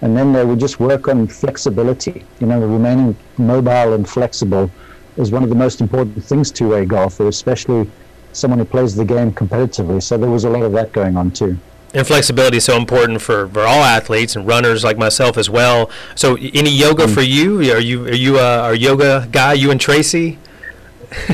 [0.02, 2.24] and then they would just work on flexibility.
[2.40, 4.70] You know, remaining mobile and flexible
[5.16, 7.88] is one of the most important things to a golfer, especially
[8.32, 10.02] someone who plays the game competitively.
[10.02, 11.56] So there was a lot of that going on too.
[11.94, 15.90] And flexibility is so important for, for all athletes and runners like myself as well.
[16.14, 17.14] So, any yoga mm.
[17.14, 17.60] for you?
[17.70, 19.52] Are you are you a, a yoga guy?
[19.52, 20.38] You and Tracy?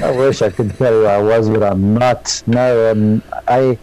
[0.02, 2.42] I wish I could tell you I was, but I'm not.
[2.48, 3.78] No, um, I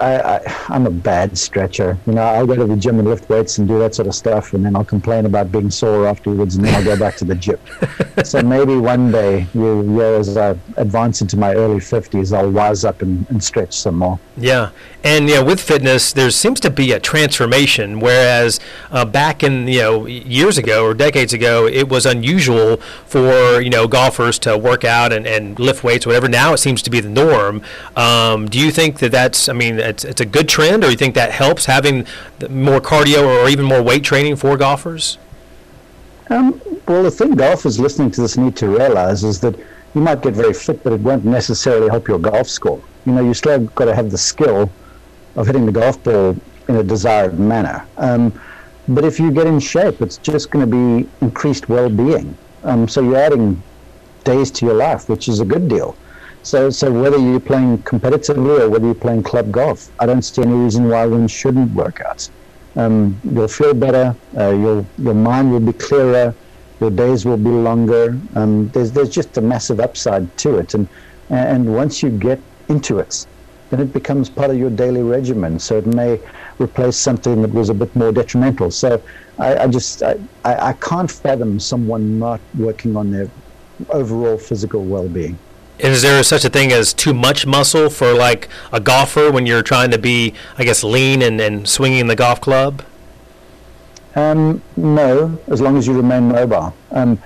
[0.00, 1.98] I, I, am a bad stretcher.
[2.06, 4.14] You know, I'll go to the gym and lift weights and do that sort of
[4.14, 7.24] stuff, and then I'll complain about being sore afterwards, and then I'll go back to
[7.24, 7.58] the gym.
[8.24, 12.50] so maybe one day, you, you know, as I advance into my early 50s, I'll
[12.50, 14.18] wise up and, and stretch some more.
[14.36, 14.70] Yeah,
[15.04, 18.00] and you know, with fitness, there seems to be a transformation.
[18.00, 18.60] Whereas
[18.90, 23.70] uh, back in you know years ago or decades ago, it was unusual for you
[23.70, 26.28] know golfers to work out and, and lift weights, whatever.
[26.28, 27.62] Now it seems to be the norm.
[27.96, 29.48] Um, do you think that that's?
[29.48, 32.06] I mean, it's, it's a good trend, or you think that helps having
[32.48, 35.18] more cardio or even more weight training for golfers?
[36.30, 39.54] Um, well, the thing golfers listening to this need to realize is that
[39.94, 42.82] you might get very fit, but it won't necessarily help your golf score.
[43.04, 44.70] You know, you still have got to have the skill
[45.36, 46.36] of hitting the golf ball
[46.68, 47.84] in a desired manner.
[47.96, 48.32] Um,
[48.88, 52.36] but if you get in shape, it's just going to be increased well-being.
[52.62, 53.62] Um, so you're adding
[54.24, 55.96] days to your life, which is a good deal.
[56.42, 60.42] So, so whether you're playing competitively or whether you're playing club golf, I don't see
[60.42, 62.28] any reason why one shouldn't work out.
[62.76, 64.16] Um, you'll feel better.
[64.38, 66.36] Uh, your your mind will be clearer.
[66.80, 68.20] Your days will be longer.
[68.34, 70.88] Um, there's there's just a massive upside to it, and
[71.28, 73.26] and once you get into it,
[73.70, 75.58] then it becomes part of your daily regimen.
[75.58, 76.20] So it may
[76.58, 78.70] replace something that was a bit more detrimental.
[78.70, 79.02] So
[79.38, 83.30] I, I just I, I can't fathom someone not working on their
[83.90, 85.40] overall physical well-being.
[85.82, 89.62] Is there such a thing as too much muscle for like a golfer when you're
[89.62, 92.82] trying to be, I guess, lean and, and swinging the golf club?
[94.14, 96.74] Um, no, as long as you remain mobile.
[96.90, 97.18] Um,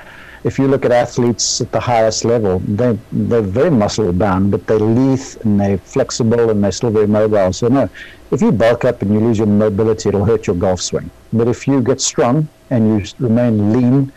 [0.45, 4.67] if you look at athletes at the highest level, they they're very muscle bound, but
[4.67, 7.53] they're lithe and they're flexible and they're still very mobile.
[7.53, 7.89] So no,
[8.31, 11.11] if you bulk up and you lose your mobility, it'll hurt your golf swing.
[11.33, 14.13] But if you get strong and you remain lean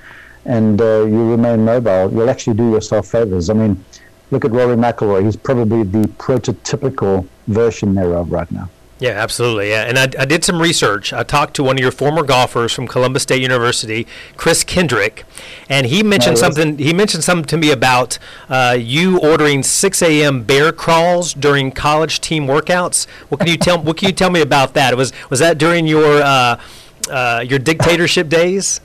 [0.46, 3.50] and uh, you remain mobile, you'll actually do yourself favors.
[3.50, 3.84] I mean,
[4.32, 5.24] look at Rory McIlroy.
[5.26, 8.70] He's probably the prototypical version thereof right now.
[9.00, 9.70] Yeah, absolutely.
[9.70, 11.14] Yeah, and I, I did some research.
[11.14, 15.24] I talked to one of your former golfers from Columbus State University, Chris Kendrick,
[15.70, 16.80] and he mentioned something.
[16.80, 18.18] He mentioned something to me about
[18.50, 20.42] uh, you ordering 6 a.m.
[20.44, 23.08] bear crawls during college team workouts.
[23.30, 23.80] What can you tell?
[23.80, 24.98] what can you tell me about that?
[24.98, 26.60] Was was that during your uh,
[27.08, 28.82] uh, your dictatorship days?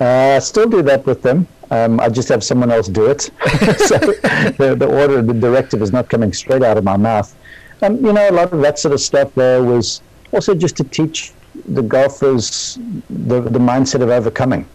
[0.00, 1.46] Uh, still do that with them.
[1.70, 3.22] Um, I just have someone else do it.
[3.22, 7.34] so the, the order, the directive is not coming straight out of my mouth.
[7.82, 10.00] And, you know, a lot of that sort of stuff there was
[10.32, 11.32] also just to teach
[11.66, 12.78] the golfers
[13.10, 14.66] the, the mindset of overcoming.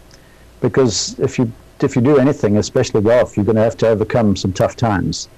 [0.62, 4.36] Because if you, if you do anything, especially golf, you're going to have to overcome
[4.36, 5.30] some tough times.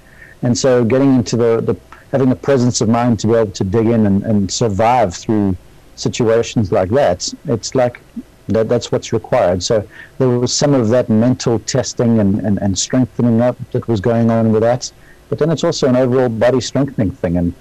[0.42, 1.76] And so getting into the, the
[2.12, 5.56] having the presence of mind to be able to dig in and, and survive through
[5.96, 8.00] situations like that, it's like
[8.48, 9.62] that, that's what's required.
[9.62, 9.86] So
[10.18, 14.30] there was some of that mental testing and, and, and strengthening up that was going
[14.30, 14.90] on with that.
[15.28, 17.36] But then it's also an overall body strengthening thing.
[17.36, 17.54] And,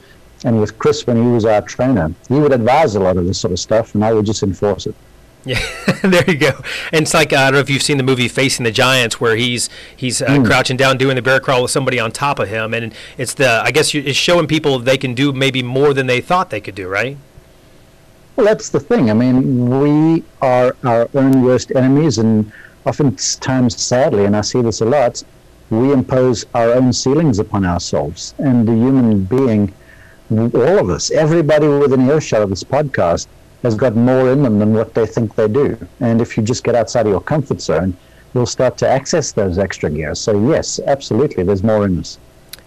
[0.44, 3.40] and with Chris, when he was our trainer, he would advise a lot of this
[3.40, 4.96] sort of stuff, and I would just enforce it.
[5.46, 5.62] Yeah,
[6.04, 6.52] there you go.
[6.92, 9.36] And it's like I don't know if you've seen the movie Facing the Giants, where
[9.36, 10.46] he's he's uh, mm.
[10.46, 13.62] crouching down doing the bear crawl with somebody on top of him, and it's the
[13.64, 16.76] I guess it's showing people they can do maybe more than they thought they could
[16.76, 17.18] do, right?
[18.36, 19.10] Well, that's the thing.
[19.10, 22.52] I mean, we are our own worst enemies, and
[22.86, 25.24] oftentimes, sadly, and I see this a lot,
[25.70, 28.36] we impose our own ceilings upon ourselves.
[28.38, 29.74] And the human being,
[30.30, 33.28] all of us, everybody within earshot of this podcast,
[33.64, 35.78] has got more in them than what they think they do.
[36.02, 37.96] And if you just get outside of your comfort zone,
[38.34, 40.20] you'll start to access those extra gears.
[40.20, 42.20] So, yes, absolutely, there's more in us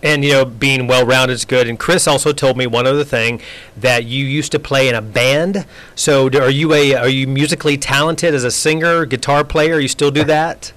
[0.03, 3.05] and you know being well rounded is good and chris also told me one other
[3.05, 3.41] thing
[3.77, 7.77] that you used to play in a band so are you a are you musically
[7.77, 10.73] talented as a singer guitar player you still do that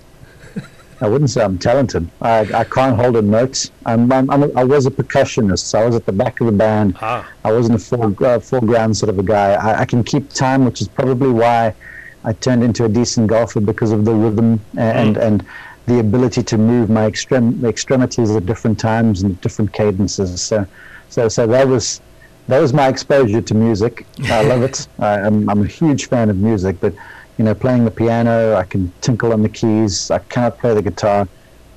[1.02, 2.08] I wouldn't say I'm talented.
[2.22, 3.72] I, I can't hold a note.
[3.88, 6.46] I'm, I'm, I'm a, i was a percussionist, so I was at the back of
[6.46, 6.96] the band.
[7.02, 7.28] Ah.
[7.44, 9.54] I wasn't a fore, uh, foreground sort of a guy.
[9.54, 11.74] I, I, can keep time, which is probably why
[12.24, 15.22] I turned into a decent golfer because of the rhythm and mm.
[15.22, 15.46] and
[15.86, 20.42] the ability to move my extrem- extremities at different times and different cadences.
[20.42, 20.66] So,
[21.10, 22.02] so, so that was
[22.48, 24.06] that was my exposure to music.
[24.26, 24.88] I love it.
[25.00, 26.94] I, am I'm a huge fan of music, but
[27.38, 30.12] you know, playing the piano, I can tinkle on the keys.
[30.12, 31.28] I cannot play the guitar,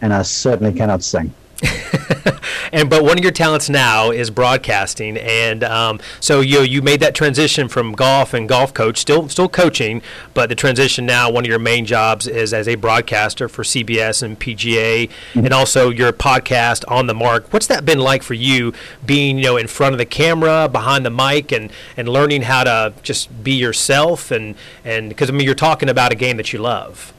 [0.01, 1.33] and I certainly cannot sing.
[2.73, 7.01] and but one of your talents now is broadcasting, and um, so you you made
[7.01, 10.03] that transition from golf and golf coach, still still coaching,
[10.35, 14.23] but the transition now one of your main jobs is as a broadcaster for CBS
[14.23, 15.45] and PGA, mm-hmm.
[15.45, 17.53] and also your podcast on the mark.
[17.53, 18.73] What's that been like for you,
[19.05, 22.65] being you know in front of the camera, behind the mic, and and learning how
[22.65, 26.53] to just be yourself, and and because I mean you're talking about a game that
[26.53, 27.13] you love.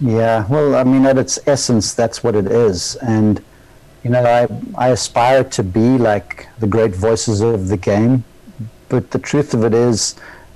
[0.00, 2.94] Yeah, well, I mean, at its essence, that's what it is.
[2.96, 3.42] And,
[4.04, 4.46] you know, I,
[4.76, 8.22] I aspire to be like the great voices of the game.
[8.88, 10.14] But the truth of it is,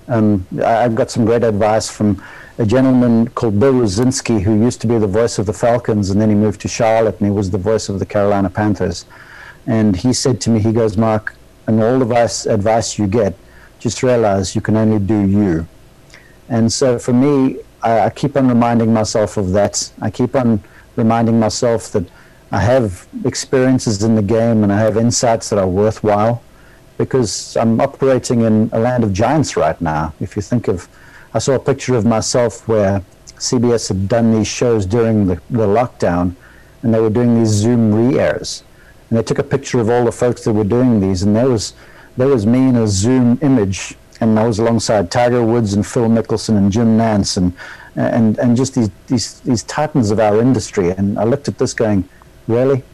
[0.09, 2.23] um, I, have got some great advice from
[2.59, 6.21] a gentleman called Bill Rosinski, who used to be the voice of the Falcons, and
[6.21, 9.07] then he moved to Charlotte, and he was the voice of the Carolina Panthers.
[9.67, 11.35] And he said to me, he goes, Mark,
[11.67, 13.35] and all the advice, advice you get,
[13.81, 15.67] just realize you can only do you.
[16.49, 19.93] And so for me, I, I keep on reminding myself of that.
[20.01, 20.63] I keep on
[20.97, 22.05] reminding myself that
[22.51, 26.43] I have experiences in the game and I have insights that are worthwhile
[26.99, 30.15] because I'm operating in a land of giants right now.
[30.21, 30.89] If you think of,
[31.35, 35.67] I saw a picture of myself where CBS had done these shows during the, the
[35.67, 36.37] lockdown
[36.83, 38.65] and they were doing these Zoom re airs.
[39.09, 41.49] And they took a picture of all the folks that were doing these, and there
[41.49, 41.75] was,
[42.17, 46.09] there was me in a Zoom image and I was alongside Tiger Woods and Phil
[46.09, 47.53] Mickelson and Jim Nantz and
[47.97, 50.91] and and just these these these titans of our industry.
[50.91, 52.09] And I looked at this going,
[52.47, 52.85] really,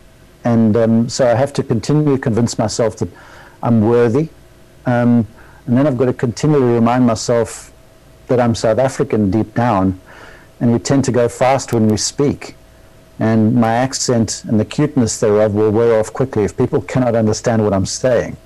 [0.45, 3.11] and um, so I have to continue to convince myself that
[3.62, 4.31] I'm worthy,
[4.87, 5.26] um,
[5.66, 7.72] and then I've got to continually remind myself
[8.29, 10.01] that I'm South African deep down,
[10.61, 12.55] and we tend to go fast when we speak.
[13.20, 17.64] And my accent and the cuteness thereof will wear off quickly if people cannot understand
[17.64, 18.37] what I'm saying.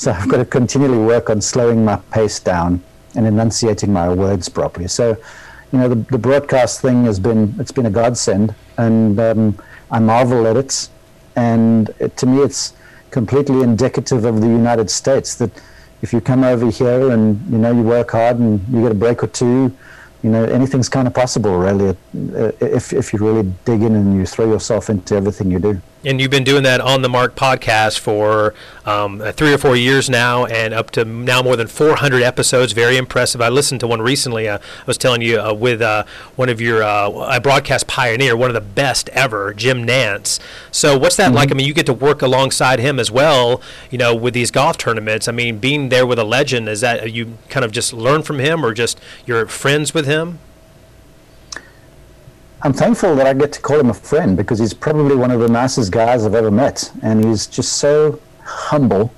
[0.00, 2.82] So I've got to continually work on slowing my pace down
[3.16, 4.88] and enunciating my words properly.
[4.88, 5.10] So,
[5.72, 9.58] you know, the, the broadcast thing has been it's been a godsend, and um,
[9.90, 10.88] I marvel at it.
[11.36, 12.72] And it, to me, it's
[13.10, 15.50] completely indicative of the United States that
[16.00, 18.94] if you come over here and you know you work hard and you get a
[18.94, 19.70] break or two,
[20.22, 24.16] you know anything's kind of possible really uh, if if you really dig in and
[24.16, 25.82] you throw yourself into everything you do.
[26.02, 28.54] And you've been doing that on the Mark podcast for
[28.86, 32.72] um, uh, three or four years now, and up to now more than 400 episodes.
[32.72, 33.42] Very impressive.
[33.42, 34.48] I listened to one recently.
[34.48, 36.04] Uh, I was telling you uh, with uh,
[36.36, 40.40] one of your uh, a broadcast pioneer, one of the best ever, Jim Nantz.
[40.70, 41.34] So what's that mm-hmm.
[41.34, 41.50] like?
[41.50, 43.60] I mean, you get to work alongside him as well.
[43.90, 45.28] You know, with these golf tournaments.
[45.28, 48.38] I mean, being there with a legend is that you kind of just learn from
[48.38, 50.38] him, or just you're friends with him?
[52.62, 55.40] I'm thankful that I get to call him a friend because he's probably one of
[55.40, 56.92] the nicest guys I've ever met.
[57.02, 59.14] And he's just so humble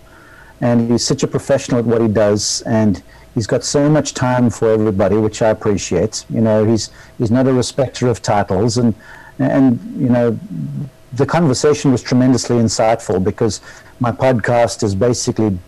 [0.60, 2.62] and he's such a professional at what he does.
[2.62, 3.02] And
[3.34, 6.24] he's got so much time for everybody, which I appreciate.
[6.30, 8.78] You know, he's, he's not a respecter of titles.
[8.78, 8.94] And,
[9.40, 10.38] and, you know,
[11.14, 13.60] the conversation was tremendously insightful because
[13.98, 15.58] my podcast is basically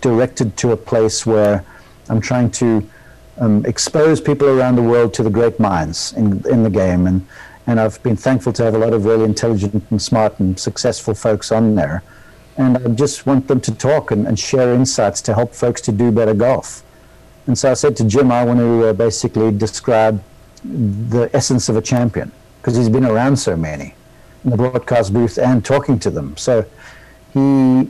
[0.00, 1.64] directed to a place where
[2.08, 2.90] I'm trying to
[3.40, 7.06] um, expose people around the world to the great minds in, in the game.
[7.06, 7.26] And,
[7.66, 11.14] and I've been thankful to have a lot of really intelligent and smart and successful
[11.14, 12.02] folks on there.
[12.56, 15.92] And I just want them to talk and, and share insights to help folks to
[15.92, 16.82] do better golf.
[17.46, 20.22] And so I said to Jim, I want to uh, basically describe
[20.62, 22.30] the essence of a champion
[22.60, 23.94] because he's been around so many
[24.44, 26.36] in the broadcast booth and talking to them.
[26.36, 26.66] So
[27.32, 27.38] he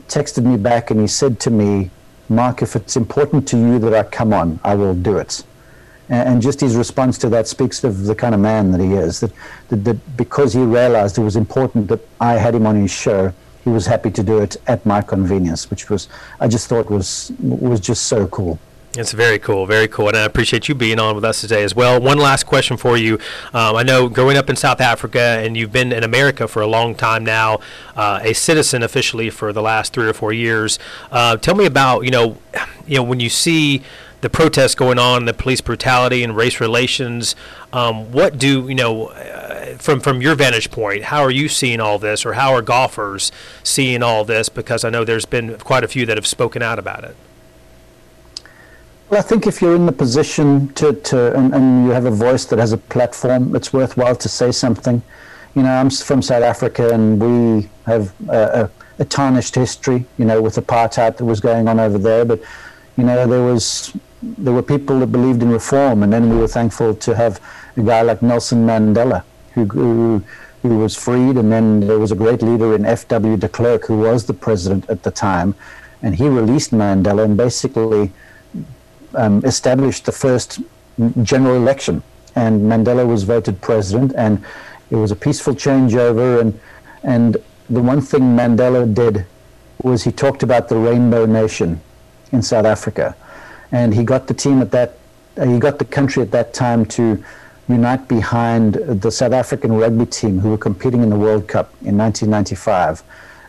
[0.07, 1.89] texted me back and he said to me,
[2.29, 5.43] Mark, if it's important to you that I come on, I will do it.
[6.09, 9.21] And just his response to that speaks of the kind of man that he is.
[9.21, 9.31] That,
[9.69, 13.33] that, that because he realized it was important that I had him on his show,
[13.63, 16.09] he was happy to do it at my convenience, which was
[16.39, 18.59] I just thought was was just so cool.
[18.93, 21.73] It's very cool, very cool, and I appreciate you being on with us today as
[21.73, 22.01] well.
[22.01, 23.19] One last question for you.
[23.53, 26.67] Um, I know growing up in South Africa, and you've been in America for a
[26.67, 27.61] long time now,
[27.95, 30.77] uh, a citizen officially for the last three or four years.
[31.09, 32.37] Uh, tell me about you know,
[32.85, 33.81] you know when you see
[34.19, 37.33] the protests going on, the police brutality and race relations.
[37.71, 41.03] Um, what do you know uh, from from your vantage point?
[41.03, 43.31] How are you seeing all this, or how are golfers
[43.63, 44.49] seeing all this?
[44.49, 47.15] Because I know there's been quite a few that have spoken out about it.
[49.11, 52.11] Well, I think if you're in the position to, to and, and, you have a
[52.11, 55.01] voice that has a platform, it's worthwhile to say something.
[55.53, 60.23] You know, I'm from South Africa and we have a, a, a tarnished history, you
[60.23, 62.23] know, with apartheid that was going on over there.
[62.23, 62.41] But,
[62.95, 66.47] you know, there was there were people that believed in reform, and then we were
[66.47, 67.41] thankful to have
[67.75, 70.23] a guy like Nelson Mandela, who, who,
[70.61, 73.35] who was freed, and then there was a great leader in F.W.
[73.35, 75.53] de Klerk, who was the president at the time,
[76.01, 78.13] and he released Mandela and basically
[79.15, 80.61] um, established the first
[81.23, 82.03] general election.
[82.35, 84.43] And Mandela was voted president, and
[84.89, 86.39] it was a peaceful changeover.
[86.39, 86.59] And
[87.03, 87.37] and
[87.69, 89.25] the one thing Mandela did
[89.81, 91.81] was he talked about the Rainbow Nation
[92.31, 93.15] in South Africa,
[93.71, 94.97] and he got the team at that,
[95.37, 97.23] uh, he got the country at that time to
[97.67, 101.97] unite behind the South African rugby team who were competing in the World Cup in
[101.97, 103.03] 1995.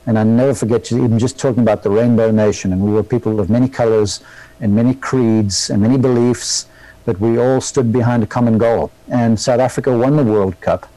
[0.07, 3.39] And I never forget even just talking about the Rainbow Nation, and we were people
[3.39, 4.21] of many colors
[4.63, 6.67] and many creeds and many beliefs,
[7.05, 8.91] but we all stood behind a common goal.
[9.09, 10.89] And South Africa won the World Cup,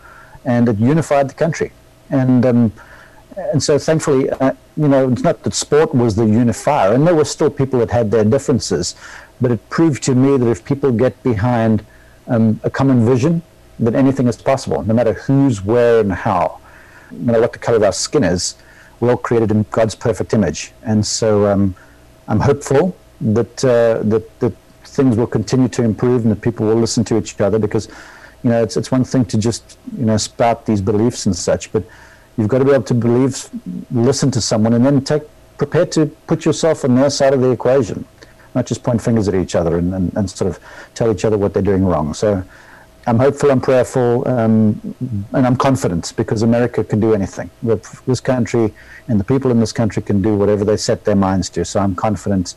[0.45, 1.73] and it unified the country.
[2.09, 2.71] And um,
[3.35, 7.15] and so thankfully, uh, you know, it's not that sport was the unifier, and there
[7.15, 8.95] were still people that had their differences,
[9.41, 11.85] but it proved to me that if people get behind
[12.27, 13.41] um, a common vision,
[13.79, 16.61] that anything is possible, no matter who's, where, and how.
[17.11, 18.55] No matter what the color of our skin is,
[18.99, 21.75] we're all created in God's perfect image, and so um,
[22.29, 24.53] I'm hopeful that uh, that that
[24.83, 27.87] things will continue to improve and that people will listen to each other because,
[28.43, 31.71] you know, it's it's one thing to just you know spout these beliefs and such,
[31.71, 31.83] but
[32.37, 33.49] You've got to be able to believe,
[33.91, 35.23] listen to someone, and then take
[35.57, 38.05] prepare to put yourself on their side of the equation,
[38.55, 40.59] not just point fingers at each other and, and, and sort of
[40.95, 42.13] tell each other what they're doing wrong.
[42.13, 42.43] So
[43.07, 44.95] I'm hopeful, I'm prayerful, um,
[45.31, 47.49] and I'm confident because America can do anything.
[47.63, 48.73] This country
[49.07, 51.63] and the people in this country can do whatever they set their minds to.
[51.63, 52.55] So I'm confident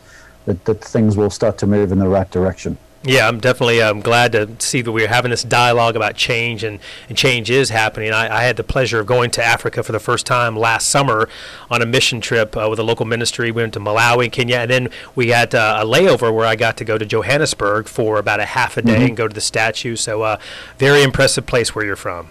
[0.49, 2.79] that, that things will start to move in the right direction.
[3.05, 6.81] Yeah, I'm definitely um, glad to see that we're having this dialogue about change, and,
[7.09, 8.11] and change is happening.
[8.11, 11.29] I, I, had the pleasure of going to Africa for the first time last summer
[11.71, 13.53] on a mission trip uh, with a local ministry.
[13.53, 16.77] We went to Malawi, Kenya, and then we had uh, a layover where I got
[16.79, 19.03] to go to Johannesburg for about a half a day mm-hmm.
[19.05, 19.95] and go to the statue.
[19.95, 20.39] So, uh,
[20.79, 22.31] very impressive place where you're from.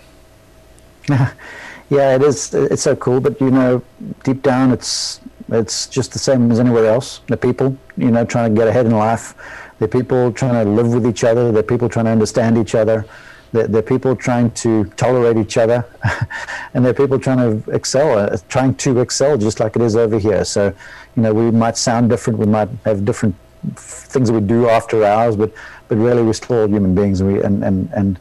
[1.10, 2.54] yeah, it is.
[2.54, 3.84] It's so cool, but you know,
[4.26, 7.22] deep down, it's it's just the same as anywhere else.
[7.28, 9.36] The people, you know, trying to get ahead in life
[9.80, 11.52] they're people trying to live with each other.
[11.52, 13.06] They're people trying to understand each other.
[13.52, 15.86] They're, they're people trying to tolerate each other,
[16.74, 20.20] and they're people trying to excel, uh, trying to excel just like it is over
[20.20, 20.44] here.
[20.44, 20.74] So,
[21.16, 22.40] you know, we might sound different.
[22.40, 23.36] We might have different
[23.76, 25.54] things that we do after hours, but
[25.88, 28.20] but really we're still all human beings, and we and and and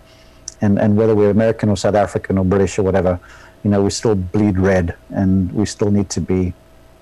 [0.60, 3.18] and, and whether we're American or South African or British or whatever,
[3.64, 6.54] you know, we still bleed red, and we still need to be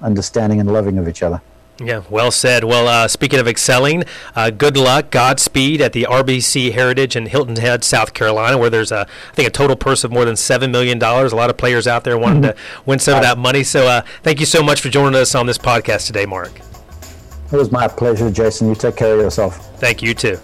[0.04, 1.40] understanding and loving of each other.
[1.78, 2.62] Yeah, well said.
[2.62, 4.04] Well, uh, speaking of excelling,
[4.36, 8.92] uh, good luck, Godspeed at the RBC Heritage in Hilton Head, South Carolina, where there's
[8.92, 11.32] a, I think a total purse of more than seven million dollars.
[11.32, 12.54] A lot of players out there wanting to
[12.86, 13.64] win some of that money.
[13.64, 16.52] So, uh, thank you so much for joining us on this podcast today, Mark.
[17.52, 18.68] It was my pleasure, Jason.
[18.68, 19.78] You take care of yourself.
[19.80, 20.38] Thank you too.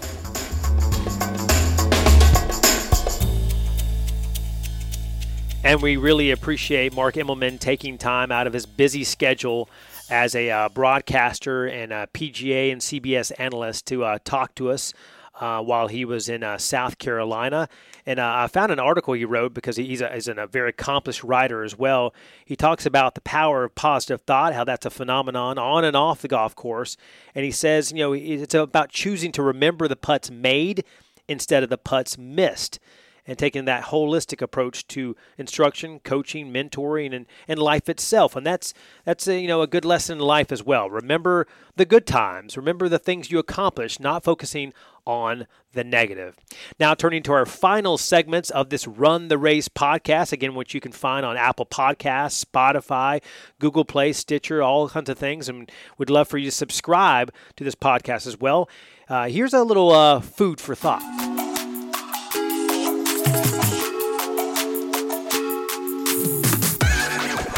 [5.63, 9.69] And we really appreciate Mark Immelman taking time out of his busy schedule
[10.09, 14.91] as a uh, broadcaster and a PGA and CBS analyst to uh, talk to us
[15.39, 17.69] uh, while he was in uh, South Carolina.
[18.07, 21.23] And uh, I found an article he wrote because he's, a, he's a very accomplished
[21.23, 22.15] writer as well.
[22.43, 26.23] He talks about the power of positive thought, how that's a phenomenon on and off
[26.23, 26.97] the golf course.
[27.35, 30.83] And he says, you know, it's about choosing to remember the putts made
[31.27, 32.79] instead of the putts missed
[33.27, 38.35] and taking that holistic approach to instruction, coaching, mentoring, and, and life itself.
[38.35, 38.73] And that's
[39.05, 40.89] that's a, you know a good lesson in life as well.
[40.89, 42.57] Remember the good times.
[42.57, 44.73] Remember the things you accomplished, not focusing
[45.05, 46.35] on the negative.
[46.79, 50.81] Now, turning to our final segments of this Run the Race podcast, again, which you
[50.81, 53.21] can find on Apple Podcasts, Spotify,
[53.59, 55.49] Google Play, Stitcher, all kinds of things.
[55.49, 58.69] And we'd love for you to subscribe to this podcast as well.
[59.09, 61.30] Uh, here's a little uh, food for thought.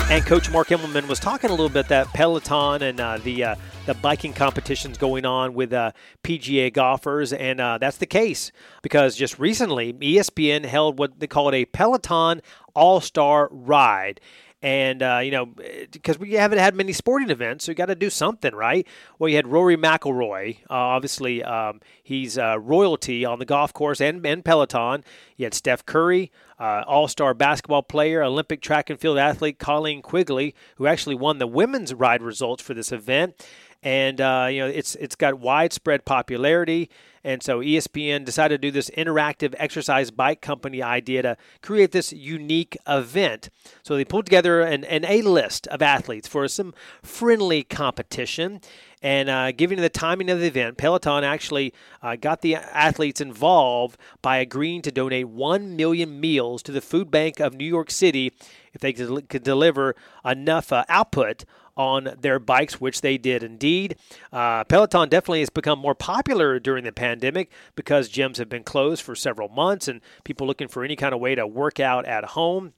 [0.10, 3.56] And Coach Mark Immelman was talking a little bit that Peloton and uh, the uh,
[3.88, 5.92] the biking competitions going on with uh,
[6.24, 8.52] PGA golfers, and uh, that's the case
[8.84, 12.42] because just recently ESPN held what they call it a Peloton
[12.76, 14.22] All Star Ride,
[14.64, 15.48] and, uh, you know,
[15.92, 18.88] because we haven't had many sporting events, so we got to do something, right?
[19.20, 20.60] Well, you had Rory McIlroy.
[20.70, 25.04] Uh, obviously, um, he's uh, royalty on the golf course and, and Peloton.
[25.36, 30.02] You had Steph Curry, uh, all star basketball player, Olympic track and field athlete Colleen
[30.02, 33.46] Quigley, who actually won the women's ride results for this event.
[33.84, 36.90] And, uh, you know, it's it's got widespread popularity
[37.26, 42.12] And so ESPN decided to do this interactive exercise bike company idea to create this
[42.12, 43.50] unique event.
[43.84, 48.60] So they pulled together an, an A list of athletes for some friendly competition.
[49.02, 53.98] And uh, given the timing of the event, Peloton actually uh, got the athletes involved
[54.22, 58.32] by agreeing to donate 1 million meals to the food bank of New York City
[58.74, 59.96] if they could, deliver
[60.26, 61.46] enough uh, output
[61.76, 63.96] on their bikes, which they did indeed.
[64.32, 69.02] Uh, Peloton definitely has become more popular during the pandemic because gyms have been closed
[69.02, 72.26] for several months and people looking for any kind of way to work out at
[72.26, 72.74] home.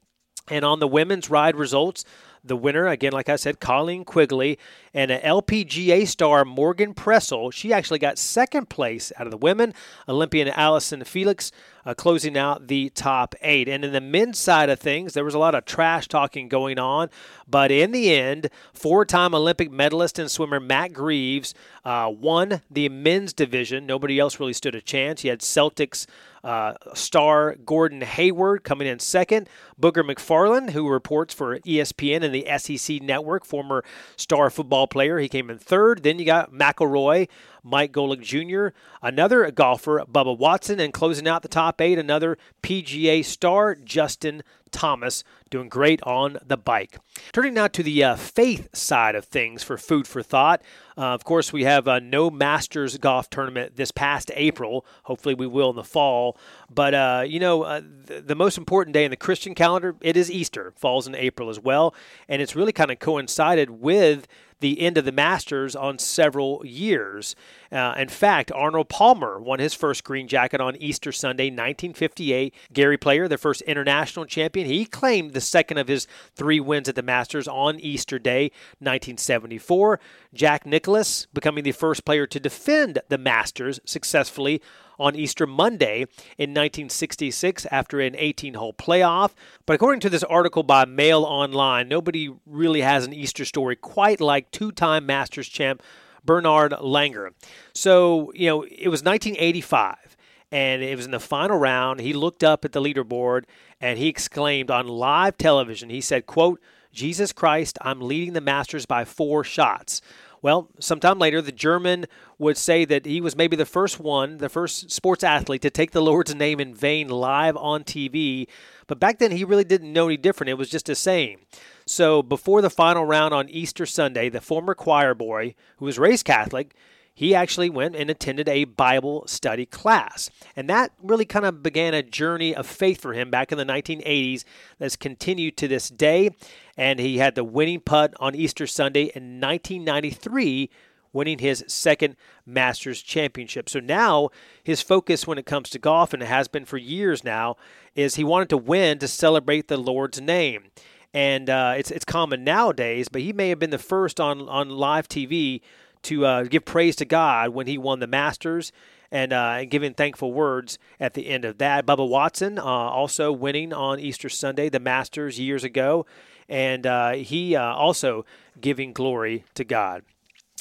[0.48, 2.06] And on the women's ride results,
[2.46, 4.60] the winner, again, like I said, Colleen Quigley,
[4.94, 7.52] and an LPGA star, Morgan Pressel.
[7.52, 9.74] She actually got second place out of the women.
[10.08, 11.52] Olympian Allison Felix
[11.86, 13.70] uh, closing out the top eight.
[13.70, 16.80] And in the men's side of things, there was a lot of trash talking going
[16.80, 17.10] on.
[17.48, 22.90] But in the end, four time Olympic medalist and swimmer Matt Grevers uh, won the
[22.90, 23.86] men's division.
[23.86, 25.22] Nobody else really stood a chance.
[25.22, 26.06] He had Celtics.
[26.44, 29.50] Uh, star Gordon Hayward coming in second.
[29.82, 33.84] Booger McFarland, who reports for ESPN and the SEC network, former
[34.16, 36.04] star football player, he came in third.
[36.04, 37.28] Then you got McIlroy,
[37.64, 43.24] Mike Golic Jr., another golfer, Bubba Watson, and closing out the top eight, another PGA
[43.24, 44.44] star, Justin
[44.76, 46.98] Thomas, doing great on the bike.
[47.32, 50.62] Turning now to the uh, faith side of things for food for thought.
[50.98, 54.86] Uh, of course, we have uh, no Masters golf tournament this past April.
[55.04, 56.38] Hopefully, we will in the fall.
[56.70, 60.18] But uh, you know, uh, the, the most important day in the Christian calendar it
[60.18, 60.74] is Easter.
[60.76, 61.96] Falls in April as well,
[62.28, 64.28] and it's really kind of coincided with
[64.60, 67.36] the end of the Masters on several years.
[67.76, 72.56] Uh, in fact, Arnold Palmer won his first green jacket on Easter Sunday, 1958.
[72.72, 76.96] Gary Player, the first international champion, he claimed the second of his three wins at
[76.96, 78.44] the Masters on Easter Day,
[78.80, 80.00] 1974.
[80.34, 84.62] Jack Nicklaus becoming the first player to defend the Masters successfully
[84.98, 86.04] on Easter Monday
[86.38, 89.32] in 1966 after an 18 hole playoff.
[89.66, 94.22] But according to this article by Mail Online, nobody really has an Easter story quite
[94.22, 95.84] like two time Masters champ
[96.26, 97.30] Bernhard Langer.
[97.74, 100.18] So, you know, it was 1985
[100.52, 102.00] and it was in the final round.
[102.00, 103.44] He looked up at the leaderboard
[103.82, 106.60] and he exclaimed on live television, he said, quote,
[106.92, 110.02] Jesus Christ, I'm leading the Masters by four shots.
[110.42, 112.06] Well, sometime later, the German
[112.38, 115.92] would say that he was maybe the first one, the first sports athlete to take
[115.92, 118.48] the Lord's name in vain live on TV.
[118.88, 120.50] But back then, he really didn't know any different.
[120.50, 121.40] It was just a saying.
[121.86, 126.26] So before the final round on Easter Sunday, the former choir boy, who was raised
[126.26, 126.76] Catholic,
[127.14, 130.30] he actually went and attended a Bible study class.
[130.56, 133.66] And that really kind of began a journey of faith for him back in the
[133.66, 134.44] 1980s
[134.78, 136.32] that's continued to this day
[136.78, 140.70] and he had the winning putt on Easter Sunday in 1993
[141.16, 143.70] winning his second Masters championship.
[143.70, 144.30] So now
[144.64, 147.56] his focus when it comes to golf, and it has been for years now,
[147.96, 150.66] is he wanted to win to celebrate the Lord's name.
[151.14, 154.70] And uh, it's it's common nowadays, but he may have been the first on on
[154.70, 155.62] live TV
[156.04, 158.72] to uh, give praise to God when he won the Masters
[159.10, 161.86] and, uh, and giving thankful words at the end of that.
[161.88, 166.06] Bubba Watson uh, also winning on Easter Sunday, the Masters years ago
[166.50, 168.26] and uh, he uh, also
[168.60, 170.04] giving glory to God.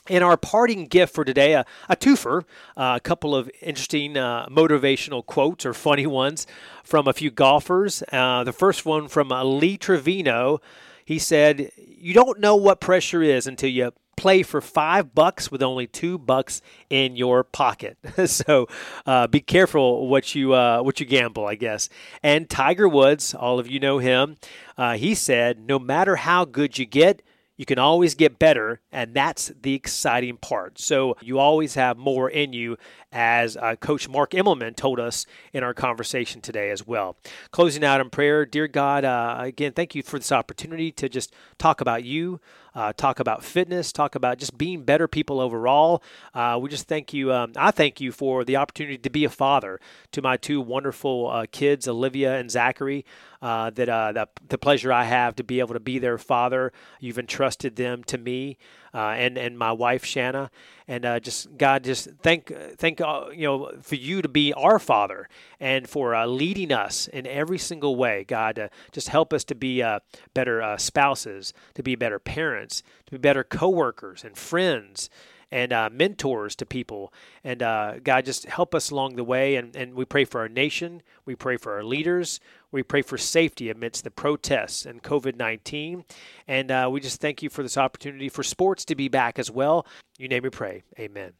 [0.07, 2.43] In our parting gift for today, a, a twofer,
[2.77, 6.47] uh, a couple of interesting uh, motivational quotes or funny ones
[6.83, 8.03] from a few golfers.
[8.13, 10.61] Uh, the first one from uh, Lee Trevino.
[11.07, 15.63] He said, You don't know what pressure is until you play for five bucks with
[15.63, 17.97] only two bucks in your pocket.
[18.27, 18.69] so
[19.07, 21.89] uh, be careful what you uh, what you gamble, I guess.
[22.23, 24.37] And Tiger Woods, all of you know him.
[24.77, 27.23] Uh, he said, "No matter how good you get."
[27.57, 30.79] You can always get better, and that's the exciting part.
[30.79, 32.77] So, you always have more in you,
[33.13, 37.17] as uh, Coach Mark Immelman told us in our conversation today as well.
[37.53, 41.33] Closing out in prayer, dear God, uh, again, thank you for this opportunity to just
[41.59, 42.41] talk about you
[42.75, 46.03] uh, talk about fitness, talk about just being better people overall.
[46.35, 47.33] Uh, we just thank you.
[47.33, 49.81] Um, I thank you for the opportunity to be a father
[50.13, 53.05] to my two wonderful uh, kids, Olivia and Zachary.
[53.41, 56.73] Uh, that, that the pleasure I have to be able to be their father.
[56.99, 57.44] You've entrusted
[57.77, 58.59] them to me
[58.95, 60.51] uh, and and my wife Shanna,
[60.87, 64.79] and uh, just God, just thank thank uh, you know for you to be our
[64.79, 65.29] Father
[65.59, 68.25] and for uh, leading us in every single way.
[68.25, 70.01] God, just help us to be uh,
[70.33, 75.11] better uh, spouses, to be better parents, to be better coworkers and friends
[75.55, 77.13] and uh, mentors to people.
[77.45, 79.55] And uh, God, just help us along the way.
[79.55, 81.01] And, and we pray for our nation.
[81.25, 82.41] We pray for our leaders.
[82.73, 86.05] We pray for safety amidst the protests and COVID 19.
[86.49, 89.49] And uh, we just thank you for this opportunity for sports to be back as
[89.49, 89.87] well.
[90.19, 90.83] You name me pray.
[90.99, 91.35] Amen.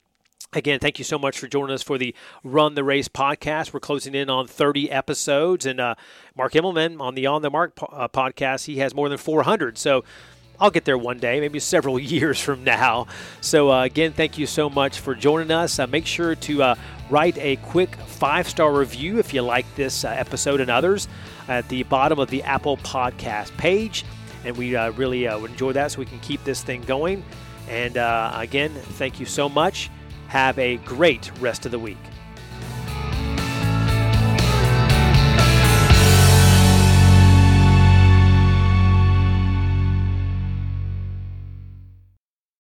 [0.53, 3.73] Again, thank you so much for joining us for the Run the Race podcast.
[3.73, 5.97] We're closing in on 30 episodes, and uh,
[6.37, 9.77] Mark Immelman on the On the Mark po- uh, podcast, he has more than 400.
[9.77, 10.05] So
[10.61, 13.07] I'll get there one day, maybe several years from now.
[13.41, 15.79] So, uh, again, thank you so much for joining us.
[15.79, 16.75] Uh, make sure to uh,
[17.11, 21.09] write a quick five star review if you like this uh, episode and others
[21.49, 24.05] at the bottom of the Apple Podcast page.
[24.45, 27.25] And we uh, really uh, would enjoy that so we can keep this thing going.
[27.69, 27.97] And
[28.39, 29.91] again, thank you so much.
[30.29, 31.97] Have a great rest of the week.